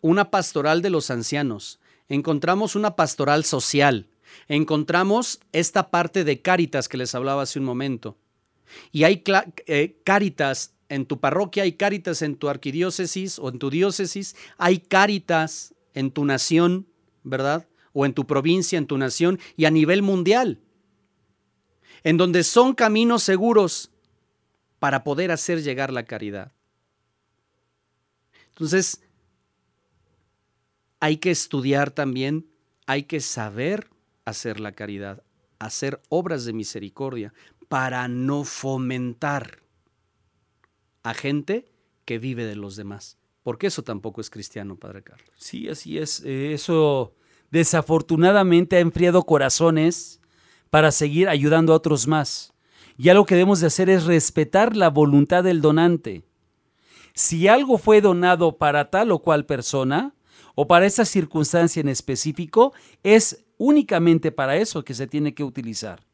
[0.00, 4.08] una pastoral de los ancianos, encontramos una pastoral social,
[4.48, 8.16] encontramos esta parte de Cáritas que les hablaba hace un momento.
[8.90, 9.22] Y hay
[9.66, 14.78] eh, Cáritas en tu parroquia, hay Cáritas en tu arquidiócesis o en tu diócesis, hay
[14.78, 16.86] Cáritas en tu nación,
[17.22, 17.68] ¿verdad?
[17.92, 20.60] O en tu provincia, en tu nación y a nivel mundial,
[22.04, 23.90] en donde son caminos seguros
[24.78, 26.52] para poder hacer llegar la caridad.
[28.48, 29.00] Entonces,
[31.00, 32.48] hay que estudiar también,
[32.86, 33.88] hay que saber
[34.24, 35.22] hacer la caridad,
[35.58, 37.32] hacer obras de misericordia
[37.68, 39.62] para no fomentar
[41.02, 41.72] a gente
[42.04, 43.18] que vive de los demás.
[43.42, 45.30] Porque eso tampoco es cristiano, Padre Carlos.
[45.36, 46.20] Sí, así es.
[46.24, 47.14] Eh, eso
[47.52, 50.20] desafortunadamente ha enfriado corazones
[50.70, 52.54] para seguir ayudando a otros más.
[52.96, 56.24] Y algo que debemos de hacer es respetar la voluntad del donante.
[57.14, 60.14] Si algo fue donado para tal o cual persona
[60.54, 62.72] o para esa circunstancia en específico,
[63.02, 66.06] es únicamente para eso que se tiene que utilizar.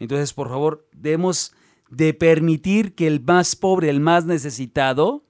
[0.00, 1.52] Entonces, por favor, debemos
[1.90, 5.24] de permitir que el más pobre, el más necesitado,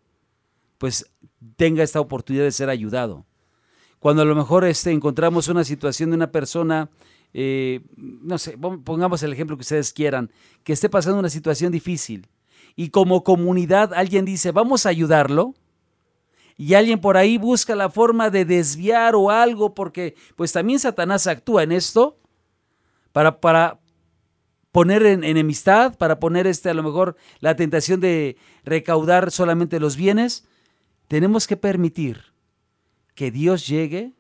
[0.79, 1.13] pues
[1.57, 3.27] tenga esta oportunidad de ser ayudado
[3.99, 6.91] cuando a lo mejor este, encontramos una situación de una persona,
[7.33, 10.31] eh, no sé, pongamos el ejemplo que ustedes quieran,
[10.65, 12.29] que esté pasando una situación difícil
[12.77, 15.55] y como comunidad alguien dice, vamos a ayudarlo,
[16.59, 21.27] y alguien por ahí busca la forma de desviar o algo, porque pues también Satanás
[21.27, 22.19] actúa en esto
[23.13, 23.79] para, para
[24.73, 29.97] poner en enemistad, para poner este, a lo mejor la tentación de recaudar solamente los
[29.97, 30.49] bienes,
[31.09, 32.36] tenemos que permitir
[33.17, 34.13] que Dios llegue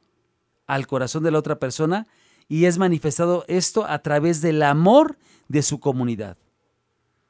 [0.67, 2.09] al corazón de la otra persona
[2.49, 5.17] y es manifestado esto a través del amor
[5.47, 6.37] de su comunidad.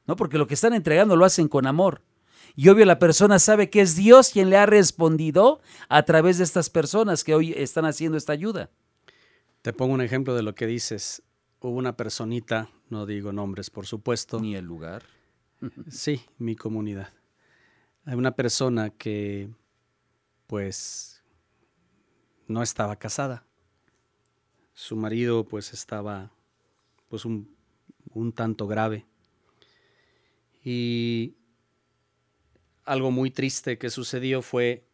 [0.07, 0.17] ¿No?
[0.17, 2.03] Porque lo que están entregando lo hacen con amor.
[2.55, 6.45] Y obvio la persona sabe que es Dios quien le ha respondido a través de
[6.45, 8.71] estas personas que hoy están haciendo esta ayuda.
[9.61, 11.23] Te pongo un ejemplo de lo que dices.
[11.61, 14.41] Hubo una personita, no digo nombres por supuesto.
[14.41, 15.03] Ni el lugar.
[15.91, 17.09] sí, mi comunidad.
[18.05, 19.51] Hay una persona que
[20.47, 21.16] pues
[22.49, 23.45] no estaba casada.
[24.75, 26.31] Su marido pues estaba
[27.09, 27.55] pues un,
[28.35, 29.07] tanto grave.
[30.65, 31.35] Y
[32.85, 34.85] algo muy triste que sucedió fue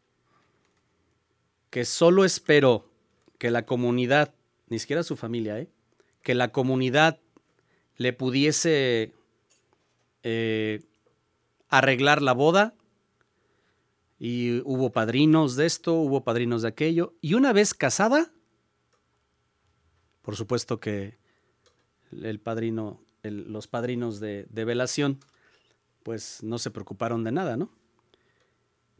[1.71, 2.91] que solo esperó
[3.39, 4.35] que la comunidad,
[4.69, 5.69] ni siquiera su familia, ¿eh?
[6.23, 7.21] que la comunidad
[7.97, 9.15] le pudiese
[10.23, 10.83] eh,
[11.69, 12.75] arreglar la boda
[14.25, 17.13] y hubo padrinos de esto, hubo padrinos de aquello.
[17.21, 18.33] Y una vez casada,
[20.23, 21.19] por supuesto que
[22.13, 25.19] el padrino, los padrinos de, de, velación,
[26.05, 27.73] pues no se preocuparon de nada, ¿no?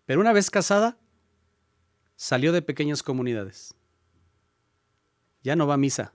[0.07, 0.99] Pero una vez casada,
[2.17, 3.77] salió de pequeñas comunidades.
[5.45, 6.13] Ya no va a misa.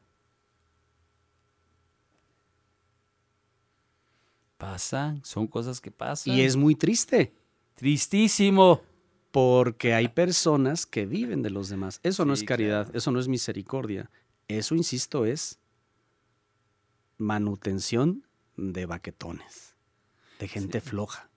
[4.58, 6.34] Pasan, son cosas que pasan.
[6.34, 7.34] Y es muy triste.
[7.76, 8.82] Tristísimo.
[9.32, 12.00] Porque hay personas que viven de los demás.
[12.04, 12.98] Eso no es caridad, claro.
[12.98, 14.10] eso no es misericordia.
[14.48, 15.60] Eso, insisto, es
[17.18, 18.24] manutención
[18.56, 19.76] de baquetones,
[20.40, 21.30] de gente floja.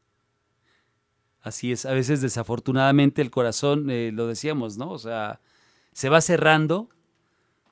[1.42, 4.90] Así es, a veces desafortunadamente el corazón, eh, lo decíamos, ¿no?
[4.90, 5.40] O sea,
[5.92, 6.90] se va cerrando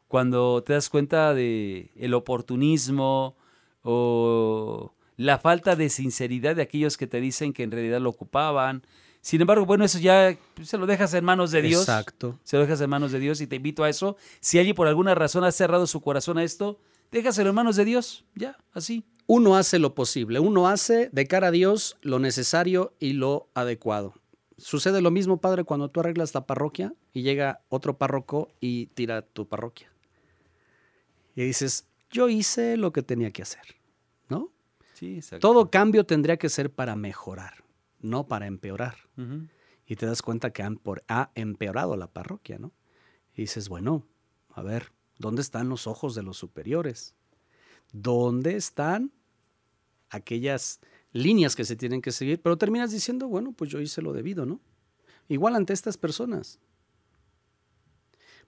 [0.08, 3.36] cuando te das cuenta de el oportunismo
[3.82, 8.86] o la falta de sinceridad de aquellos que te dicen que en realidad lo ocupaban.
[9.20, 11.82] Sin embargo, bueno, eso ya pues, se lo dejas en manos de Dios.
[11.82, 12.38] Exacto.
[12.44, 14.16] Se lo dejas en manos de Dios y te invito a eso.
[14.40, 16.78] Si alguien por alguna razón ha cerrado su corazón a esto,
[17.10, 18.24] déjaselo en manos de Dios.
[18.34, 19.04] Ya, así.
[19.26, 24.14] Uno hace lo posible, uno hace de cara a Dios lo necesario y lo adecuado.
[24.56, 29.22] Sucede lo mismo, padre, cuando tú arreglas la parroquia y llega otro párroco y tira
[29.22, 29.92] tu parroquia.
[31.36, 33.76] Y dices, yo hice lo que tenía que hacer,
[34.28, 34.50] ¿no?
[34.94, 35.46] Sí, exacto.
[35.46, 37.62] Todo cambio tendría que ser para mejorar,
[38.00, 38.96] no para empeorar.
[39.86, 42.72] Y te das cuenta que han por- ha empeorado la parroquia, ¿no?
[43.34, 44.06] Y dices, bueno,
[44.50, 47.14] a ver, ¿dónde están los ojos de los superiores?
[47.92, 49.12] ¿Dónde están
[50.10, 50.80] aquellas
[51.12, 52.40] líneas que se tienen que seguir?
[52.42, 54.60] Pero terminas diciendo, bueno, pues yo hice lo debido, ¿no?
[55.28, 56.58] Igual ante estas personas.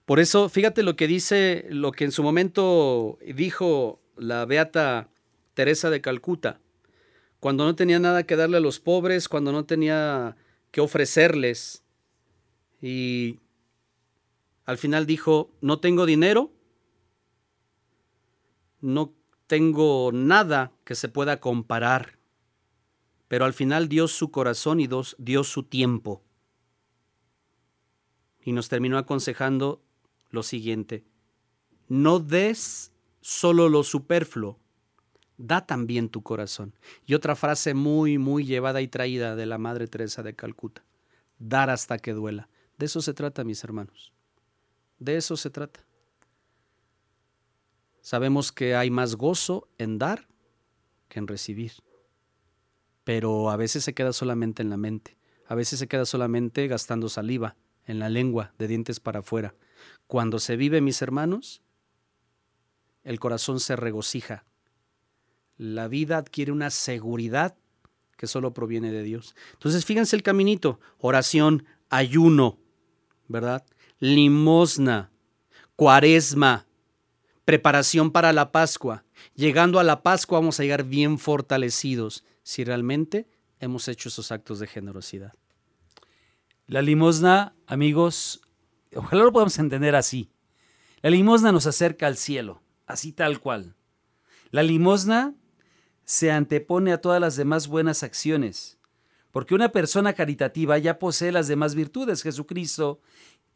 [0.05, 5.09] Por eso, fíjate lo que dice, lo que en su momento dijo la beata
[5.53, 6.59] Teresa de Calcuta
[7.41, 10.37] cuando no tenía nada que darle a los pobres, cuando no tenía
[10.69, 11.83] que ofrecerles.
[12.79, 13.39] Y
[14.63, 16.51] al final dijo, no tengo dinero,
[18.79, 19.15] no
[19.47, 22.19] tengo nada que se pueda comparar,
[23.27, 24.87] pero al final dio su corazón y
[25.17, 26.21] dio su tiempo.
[28.43, 29.81] Y nos terminó aconsejando
[30.29, 31.03] lo siguiente,
[31.87, 34.60] no des solo lo superfluo,
[35.41, 36.73] da también tu corazón.
[37.05, 40.83] Y otra frase muy, muy llevada y traída de la Madre Teresa de Calcuta,
[41.39, 42.49] dar hasta que duela.
[42.77, 44.13] De eso se trata, mis hermanos.
[44.99, 45.85] De eso se trata.
[48.01, 50.27] Sabemos que hay más gozo en dar
[51.07, 51.73] que en recibir.
[53.03, 55.17] Pero a veces se queda solamente en la mente.
[55.47, 59.55] A veces se queda solamente gastando saliva, en la lengua, de dientes para afuera.
[60.07, 61.61] Cuando se vive, mis hermanos,
[63.03, 64.45] el corazón se regocija.
[65.61, 67.55] La vida adquiere una seguridad
[68.17, 69.35] que solo proviene de Dios.
[69.53, 70.79] Entonces, fíjense el caminito.
[70.97, 72.57] Oración, ayuno,
[73.27, 73.63] ¿verdad?
[73.99, 75.11] Limosna,
[75.75, 76.65] cuaresma,
[77.45, 79.05] preparación para la Pascua.
[79.35, 83.27] Llegando a la Pascua vamos a llegar bien fortalecidos si realmente
[83.59, 85.33] hemos hecho esos actos de generosidad.
[86.65, 88.41] La limosna, amigos,
[88.95, 90.31] ojalá lo podamos entender así.
[91.03, 93.75] La limosna nos acerca al cielo, así tal cual.
[94.49, 95.35] La limosna
[96.05, 98.77] se antepone a todas las demás buenas acciones,
[99.31, 102.21] porque una persona caritativa ya posee las demás virtudes.
[102.23, 102.99] Jesucristo,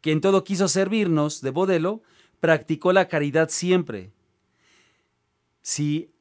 [0.02, 2.02] que en todo quiso servirnos de modelo,
[2.40, 4.12] practicó la caridad siempre.
[5.62, 6.12] Si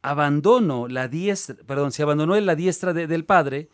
[0.00, 3.68] abandono la diestra, perdón, si abandonó la diestra de- del Padre,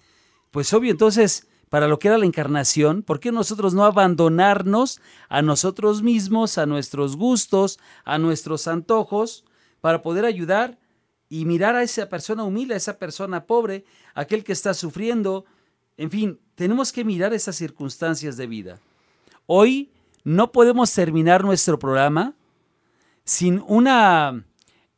[0.50, 5.40] pues obvio, entonces, para lo que era la encarnación, ¿por qué nosotros no abandonarnos a
[5.42, 9.44] nosotros mismos, a nuestros gustos, a nuestros antojos,
[9.80, 10.78] para poder ayudar
[11.28, 15.44] y mirar a esa persona humilde, a esa persona pobre, aquel que está sufriendo?
[15.96, 18.80] En fin, tenemos que mirar esas circunstancias de vida.
[19.46, 19.90] Hoy
[20.24, 22.34] no podemos terminar nuestro programa
[23.24, 24.44] sin una,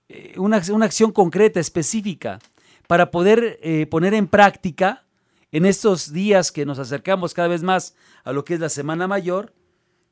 [0.09, 0.57] eh, una,
[0.87, 2.39] acción concreta, específica,
[2.87, 5.05] para poder eh, poner en práctica
[5.53, 9.09] en estos días que nos acercamos cada vez más a lo que es la Semana
[9.09, 9.53] Mayor,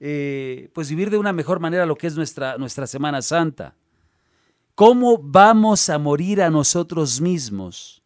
[0.01, 3.75] eh, pues vivir de una mejor manera lo que es nuestra, nuestra Semana Santa.
[4.79, 8.01] ¿Cómo vamos a morir a nosotros mismos?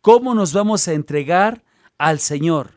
[0.00, 1.62] ¿Cómo nos vamos a entregar
[1.98, 2.72] al Señor?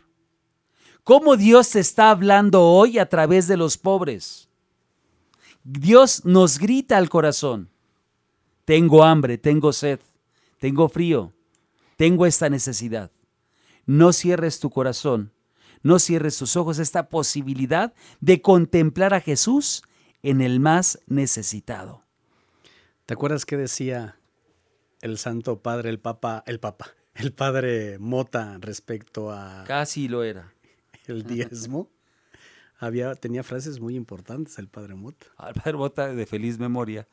[1.03, 4.49] ¿Cómo Dios te está hablando hoy a través de los pobres?
[5.63, 7.71] Dios nos grita al corazón.
[8.65, 9.99] Tengo hambre, tengo sed,
[10.59, 11.34] tengo frío,
[11.97, 13.09] tengo esta necesidad.
[13.88, 15.34] No cierres tu corazón,
[15.81, 19.81] no cierres tus ojos esta posibilidad de contemplar a Jesús
[20.21, 22.03] en el más necesitado.
[23.06, 24.18] ¿Te acuerdas qué decía
[25.01, 30.54] el Santo Padre, el Papa, el Papa, el Padre Mota respecto a Casi lo era.
[31.08, 31.91] el diezmo?
[32.78, 35.28] Había, tenía frases muy importantes el Padre Mota.
[35.36, 37.06] Al padre Bota de feliz memoria.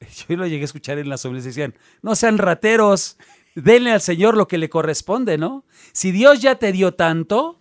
[0.28, 3.18] Yo lo llegué a escuchar en las homilías decían, no sean rateros.
[3.54, 5.66] denle al Señor lo que le corresponde, ¿no?
[5.92, 7.60] Si Dios ya te dio tanto,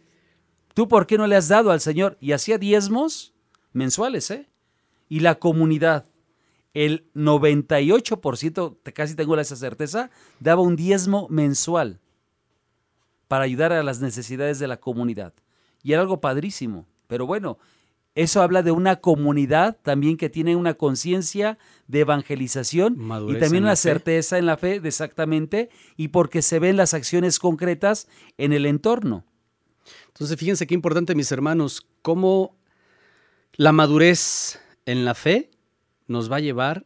[0.73, 2.17] ¿tú por qué no le has dado al Señor?
[2.21, 3.33] Y hacía diezmos
[3.73, 4.49] mensuales, ¿eh?
[5.09, 6.07] Y la comunidad,
[6.75, 11.99] el 98%, casi tengo esa certeza, daba un diezmo mensual
[13.27, 15.33] para ayudar a las necesidades de la comunidad.
[15.81, 16.85] Y era algo padrísimo.
[17.07, 17.57] Pero bueno,
[18.13, 21.57] eso habla de una comunidad también que tiene una conciencia
[21.87, 22.97] de evangelización
[23.29, 28.09] y también una certeza en la fe, exactamente, y porque se ven las acciones concretas
[28.37, 29.23] en el entorno.
[30.07, 32.57] Entonces, fíjense qué importante, mis hermanos, cómo
[33.53, 35.51] la madurez en la fe
[36.07, 36.85] nos va a llevar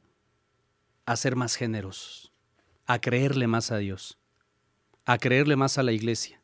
[1.05, 2.31] a ser más generosos,
[2.85, 4.17] a creerle más a Dios,
[5.05, 6.41] a creerle más a la iglesia,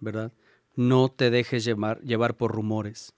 [0.00, 0.32] ¿verdad?
[0.74, 3.14] No te dejes llevar, por rumores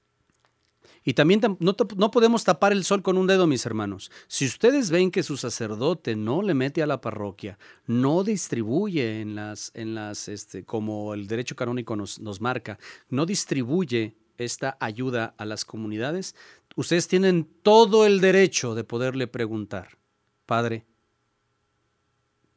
[1.04, 4.10] y también no, podemos tapar el sol con un dedo, mis hermanos.
[4.26, 9.34] Si ustedes ven que su sacerdote no le mete a la parroquia, no distribuye en
[9.34, 12.78] las, en las, este, como el derecho canónico nos marca,
[13.10, 16.34] no distribuye esta ayuda a las comunidades,
[16.76, 19.98] ustedes tienen todo el derecho de poderle preguntar,
[20.46, 20.84] Padre,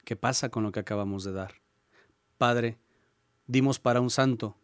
[0.03, 1.55] ¿qué pasa con lo que acabamos de dar?
[2.37, 2.77] Padre,
[3.47, 4.57] dimos para un santo,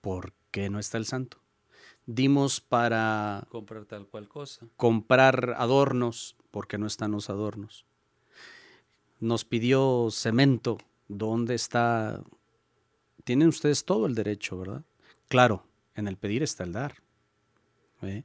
[0.00, 1.38] ¿por qué no está el santo?
[2.06, 4.66] dimos para comprar tal cual cosa.
[4.76, 7.84] Comprar adornos, porque no están los adornos.
[9.18, 10.78] Nos pidió cemento,
[11.08, 12.22] ¿dónde está?
[13.24, 14.84] Tienen ustedes todo el derecho, ¿verdad?
[15.28, 15.64] Claro,
[15.96, 17.02] en el pedir está el dar.
[18.02, 18.24] ¿eh?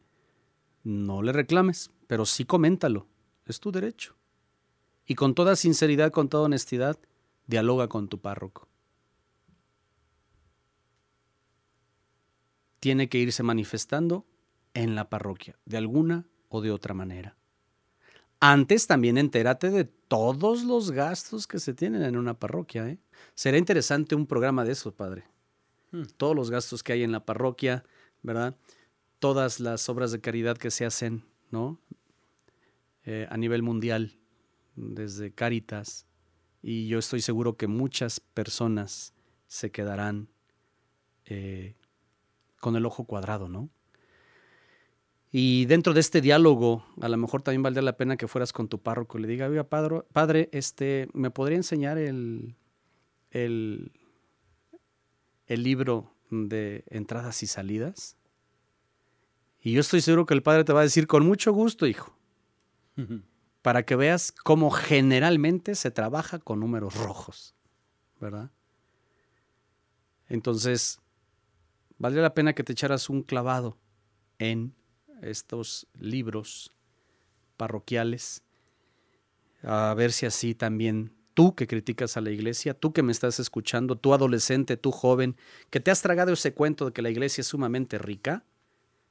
[0.84, 3.08] No le reclames, pero sí coméntalo,
[3.46, 4.16] es tu derecho.
[5.06, 7.00] Y con toda sinceridad, con toda honestidad,
[7.48, 8.72] dialoga con tu párroco.
[12.82, 14.26] tiene que irse manifestando
[14.74, 17.38] en la parroquia, de alguna o de otra manera.
[18.40, 22.88] Antes también entérate de todos los gastos que se tienen en una parroquia.
[22.88, 22.98] ¿eh?
[23.36, 25.26] Será interesante un programa de eso, padre.
[25.92, 26.04] Hmm.
[26.18, 27.84] Todos los gastos que hay en la parroquia,
[28.22, 28.58] ¿verdad?
[29.20, 31.80] Todas las obras de caridad que se hacen, ¿no?
[33.04, 34.18] Eh, a nivel mundial,
[34.76, 36.06] desde Cáritas.
[36.62, 39.14] Y yo estoy seguro que muchas personas
[39.48, 40.30] se quedarán
[41.26, 41.76] eh,
[42.60, 43.70] con el ojo cuadrado, ¿no?
[45.32, 48.68] Y dentro de este diálogo, a lo mejor también valdría la pena que fueras con
[48.68, 52.56] tu párroco y le diga, oiga, padre, padre este, ¿me podría enseñar el,
[53.30, 53.94] el,
[55.48, 58.18] el libro de entradas y salidas?
[59.62, 62.18] Y yo estoy seguro que el padre te va a decir, con mucho gusto, hijo,
[63.62, 67.54] para que veas cómo generalmente se trabaja con números rojos,
[68.20, 68.52] ¿verdad?
[70.28, 71.00] Entonces,
[71.98, 73.78] valdría la pena que te echaras un clavado
[74.40, 74.74] en
[75.22, 76.74] estos libros
[77.58, 78.42] parroquiales,
[79.62, 83.40] a ver si así también tú que criticas a la iglesia, tú que me estás
[83.40, 85.36] escuchando, tú adolescente, tú joven,
[85.70, 88.44] que te has tragado ese cuento de que la iglesia es sumamente rica,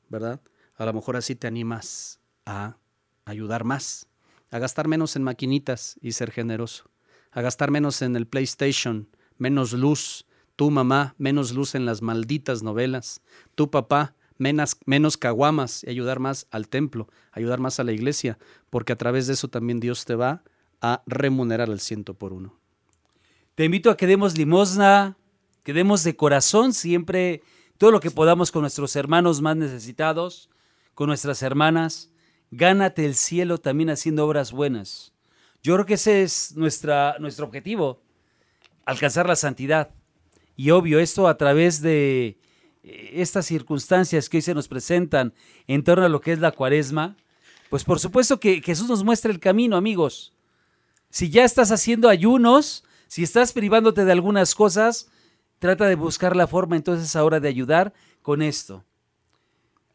[0.08, 0.40] ¿verdad?
[0.76, 2.76] A lo mejor así te animas a
[3.24, 4.06] ayudar más,
[4.50, 6.90] a gastar menos en maquinitas y ser generoso,
[7.30, 9.08] a gastar menos en el PlayStation,
[9.38, 13.22] menos luz, tu mamá, menos luz en las malditas novelas.
[13.54, 18.38] Tu papá, menos, menos caguamas y ayudar más al templo, ayudar más a la iglesia,
[18.68, 20.42] porque a través de eso también Dios te va
[21.06, 22.58] remunerar al ciento por uno.
[23.54, 25.16] Te invito a que demos limosna,
[25.62, 27.42] que demos de corazón siempre
[27.78, 30.50] todo lo que podamos con nuestros hermanos más necesitados,
[30.94, 32.10] con nuestras hermanas.
[32.50, 35.12] Gánate el cielo también haciendo obras buenas.
[35.62, 38.02] Yo creo que ese es nuestra, nuestro objetivo,
[38.84, 39.90] alcanzar la santidad.
[40.56, 42.38] Y obvio, esto a través de
[42.82, 45.34] eh, estas circunstancias que hoy se nos presentan
[45.66, 47.16] en torno a lo que es la cuaresma,
[47.68, 50.32] pues por supuesto que Jesús nos muestra el camino, amigos.
[51.10, 55.10] Si ya estás haciendo ayunos, si estás privándote de algunas cosas,
[55.58, 57.92] trata de buscar la forma entonces ahora de ayudar
[58.22, 58.84] con esto.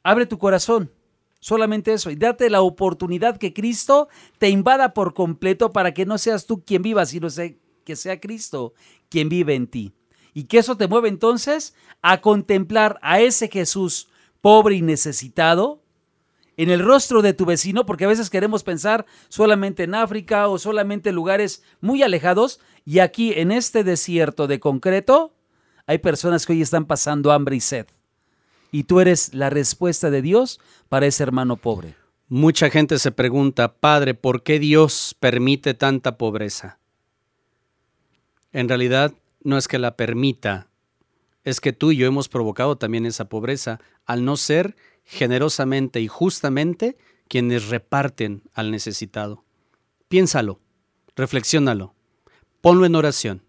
[0.03, 0.91] Abre tu corazón,
[1.39, 6.17] solamente eso, y date la oportunidad que Cristo te invada por completo para que no
[6.17, 7.29] seas tú quien viva, sino
[7.85, 8.73] que sea Cristo
[9.07, 9.93] quien vive en ti.
[10.33, 14.09] Y que eso te mueve entonces a contemplar a ese Jesús
[14.41, 15.84] pobre y necesitado
[16.57, 20.57] en el rostro de tu vecino, porque a veces queremos pensar solamente en África o
[20.57, 25.33] solamente en lugares muy alejados, y aquí en este desierto de concreto
[25.87, 27.87] hay personas que hoy están pasando hambre y sed.
[28.71, 31.95] Y tú eres la respuesta de Dios para ese hermano pobre.
[32.27, 36.79] Mucha gente se pregunta, Padre, ¿por qué Dios permite tanta pobreza?
[38.51, 40.67] En realidad, no es que la permita,
[41.43, 44.75] es que tú y yo hemos provocado también esa pobreza al no ser
[45.05, 46.97] generosamente y justamente
[47.27, 49.45] quienes reparten al necesitado.
[50.07, 50.59] Piénsalo,
[51.15, 51.95] reflexiónalo.
[52.61, 53.43] ponlo en oración.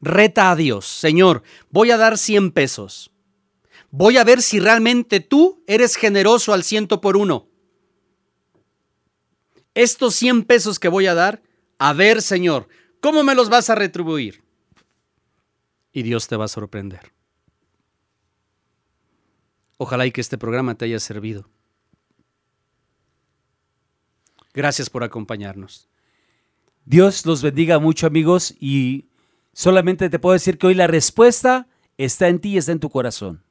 [0.00, 3.10] Reta a Dios, Señor, voy a dar 100 pesos.
[3.90, 7.48] Voy a ver si realmente tú eres generoso al ciento por uno.
[9.74, 11.42] Estos 100 pesos que voy a dar,
[11.78, 12.68] a ver, Señor,
[13.00, 14.44] ¿cómo me los vas a retribuir?
[15.92, 17.12] Y Dios te va a sorprender.
[19.82, 21.48] Ojalá y que este programa te haya servido.
[24.52, 25.88] Gracias por acompañarnos.
[26.84, 29.08] Dios los bendiga mucho amigos y
[29.54, 31.66] solamente te puedo decir que hoy la respuesta
[31.96, 33.42] está en ti y está en tu corazón.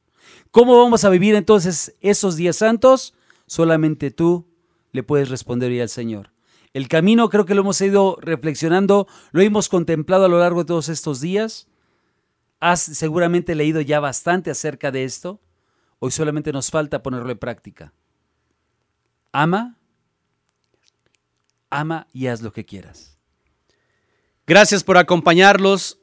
[0.52, 3.16] ¿Cómo vamos a vivir entonces esos días santos?
[3.48, 4.46] Solamente tú
[4.92, 6.30] le puedes responder hoy al Señor.
[6.74, 10.68] El camino creo que lo hemos ido reflexionando, lo hemos contemplado a lo largo de
[10.68, 11.68] todos estos días.
[12.60, 15.42] Has seguramente leído ya bastante acerca de esto.
[16.00, 17.94] Hoy solamente nos falta ponerlo en práctica.
[19.32, 19.78] Ama,
[21.70, 23.18] ama y haz lo que quieras.
[24.48, 26.00] Gracias por acompañarlos,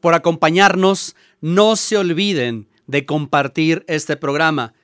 [0.00, 1.16] por acompañarnos.
[1.40, 4.74] No se olviden de compartir este programa,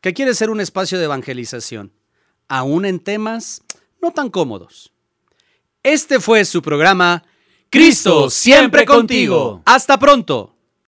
[0.00, 1.92] que quiere ser un espacio de evangelización,
[2.48, 3.62] aún en temas
[4.02, 4.92] no tan cómodos.
[5.82, 7.24] Este fue su programa
[7.70, 9.62] Cristo siempre contigo.
[9.64, 10.53] Hasta pronto.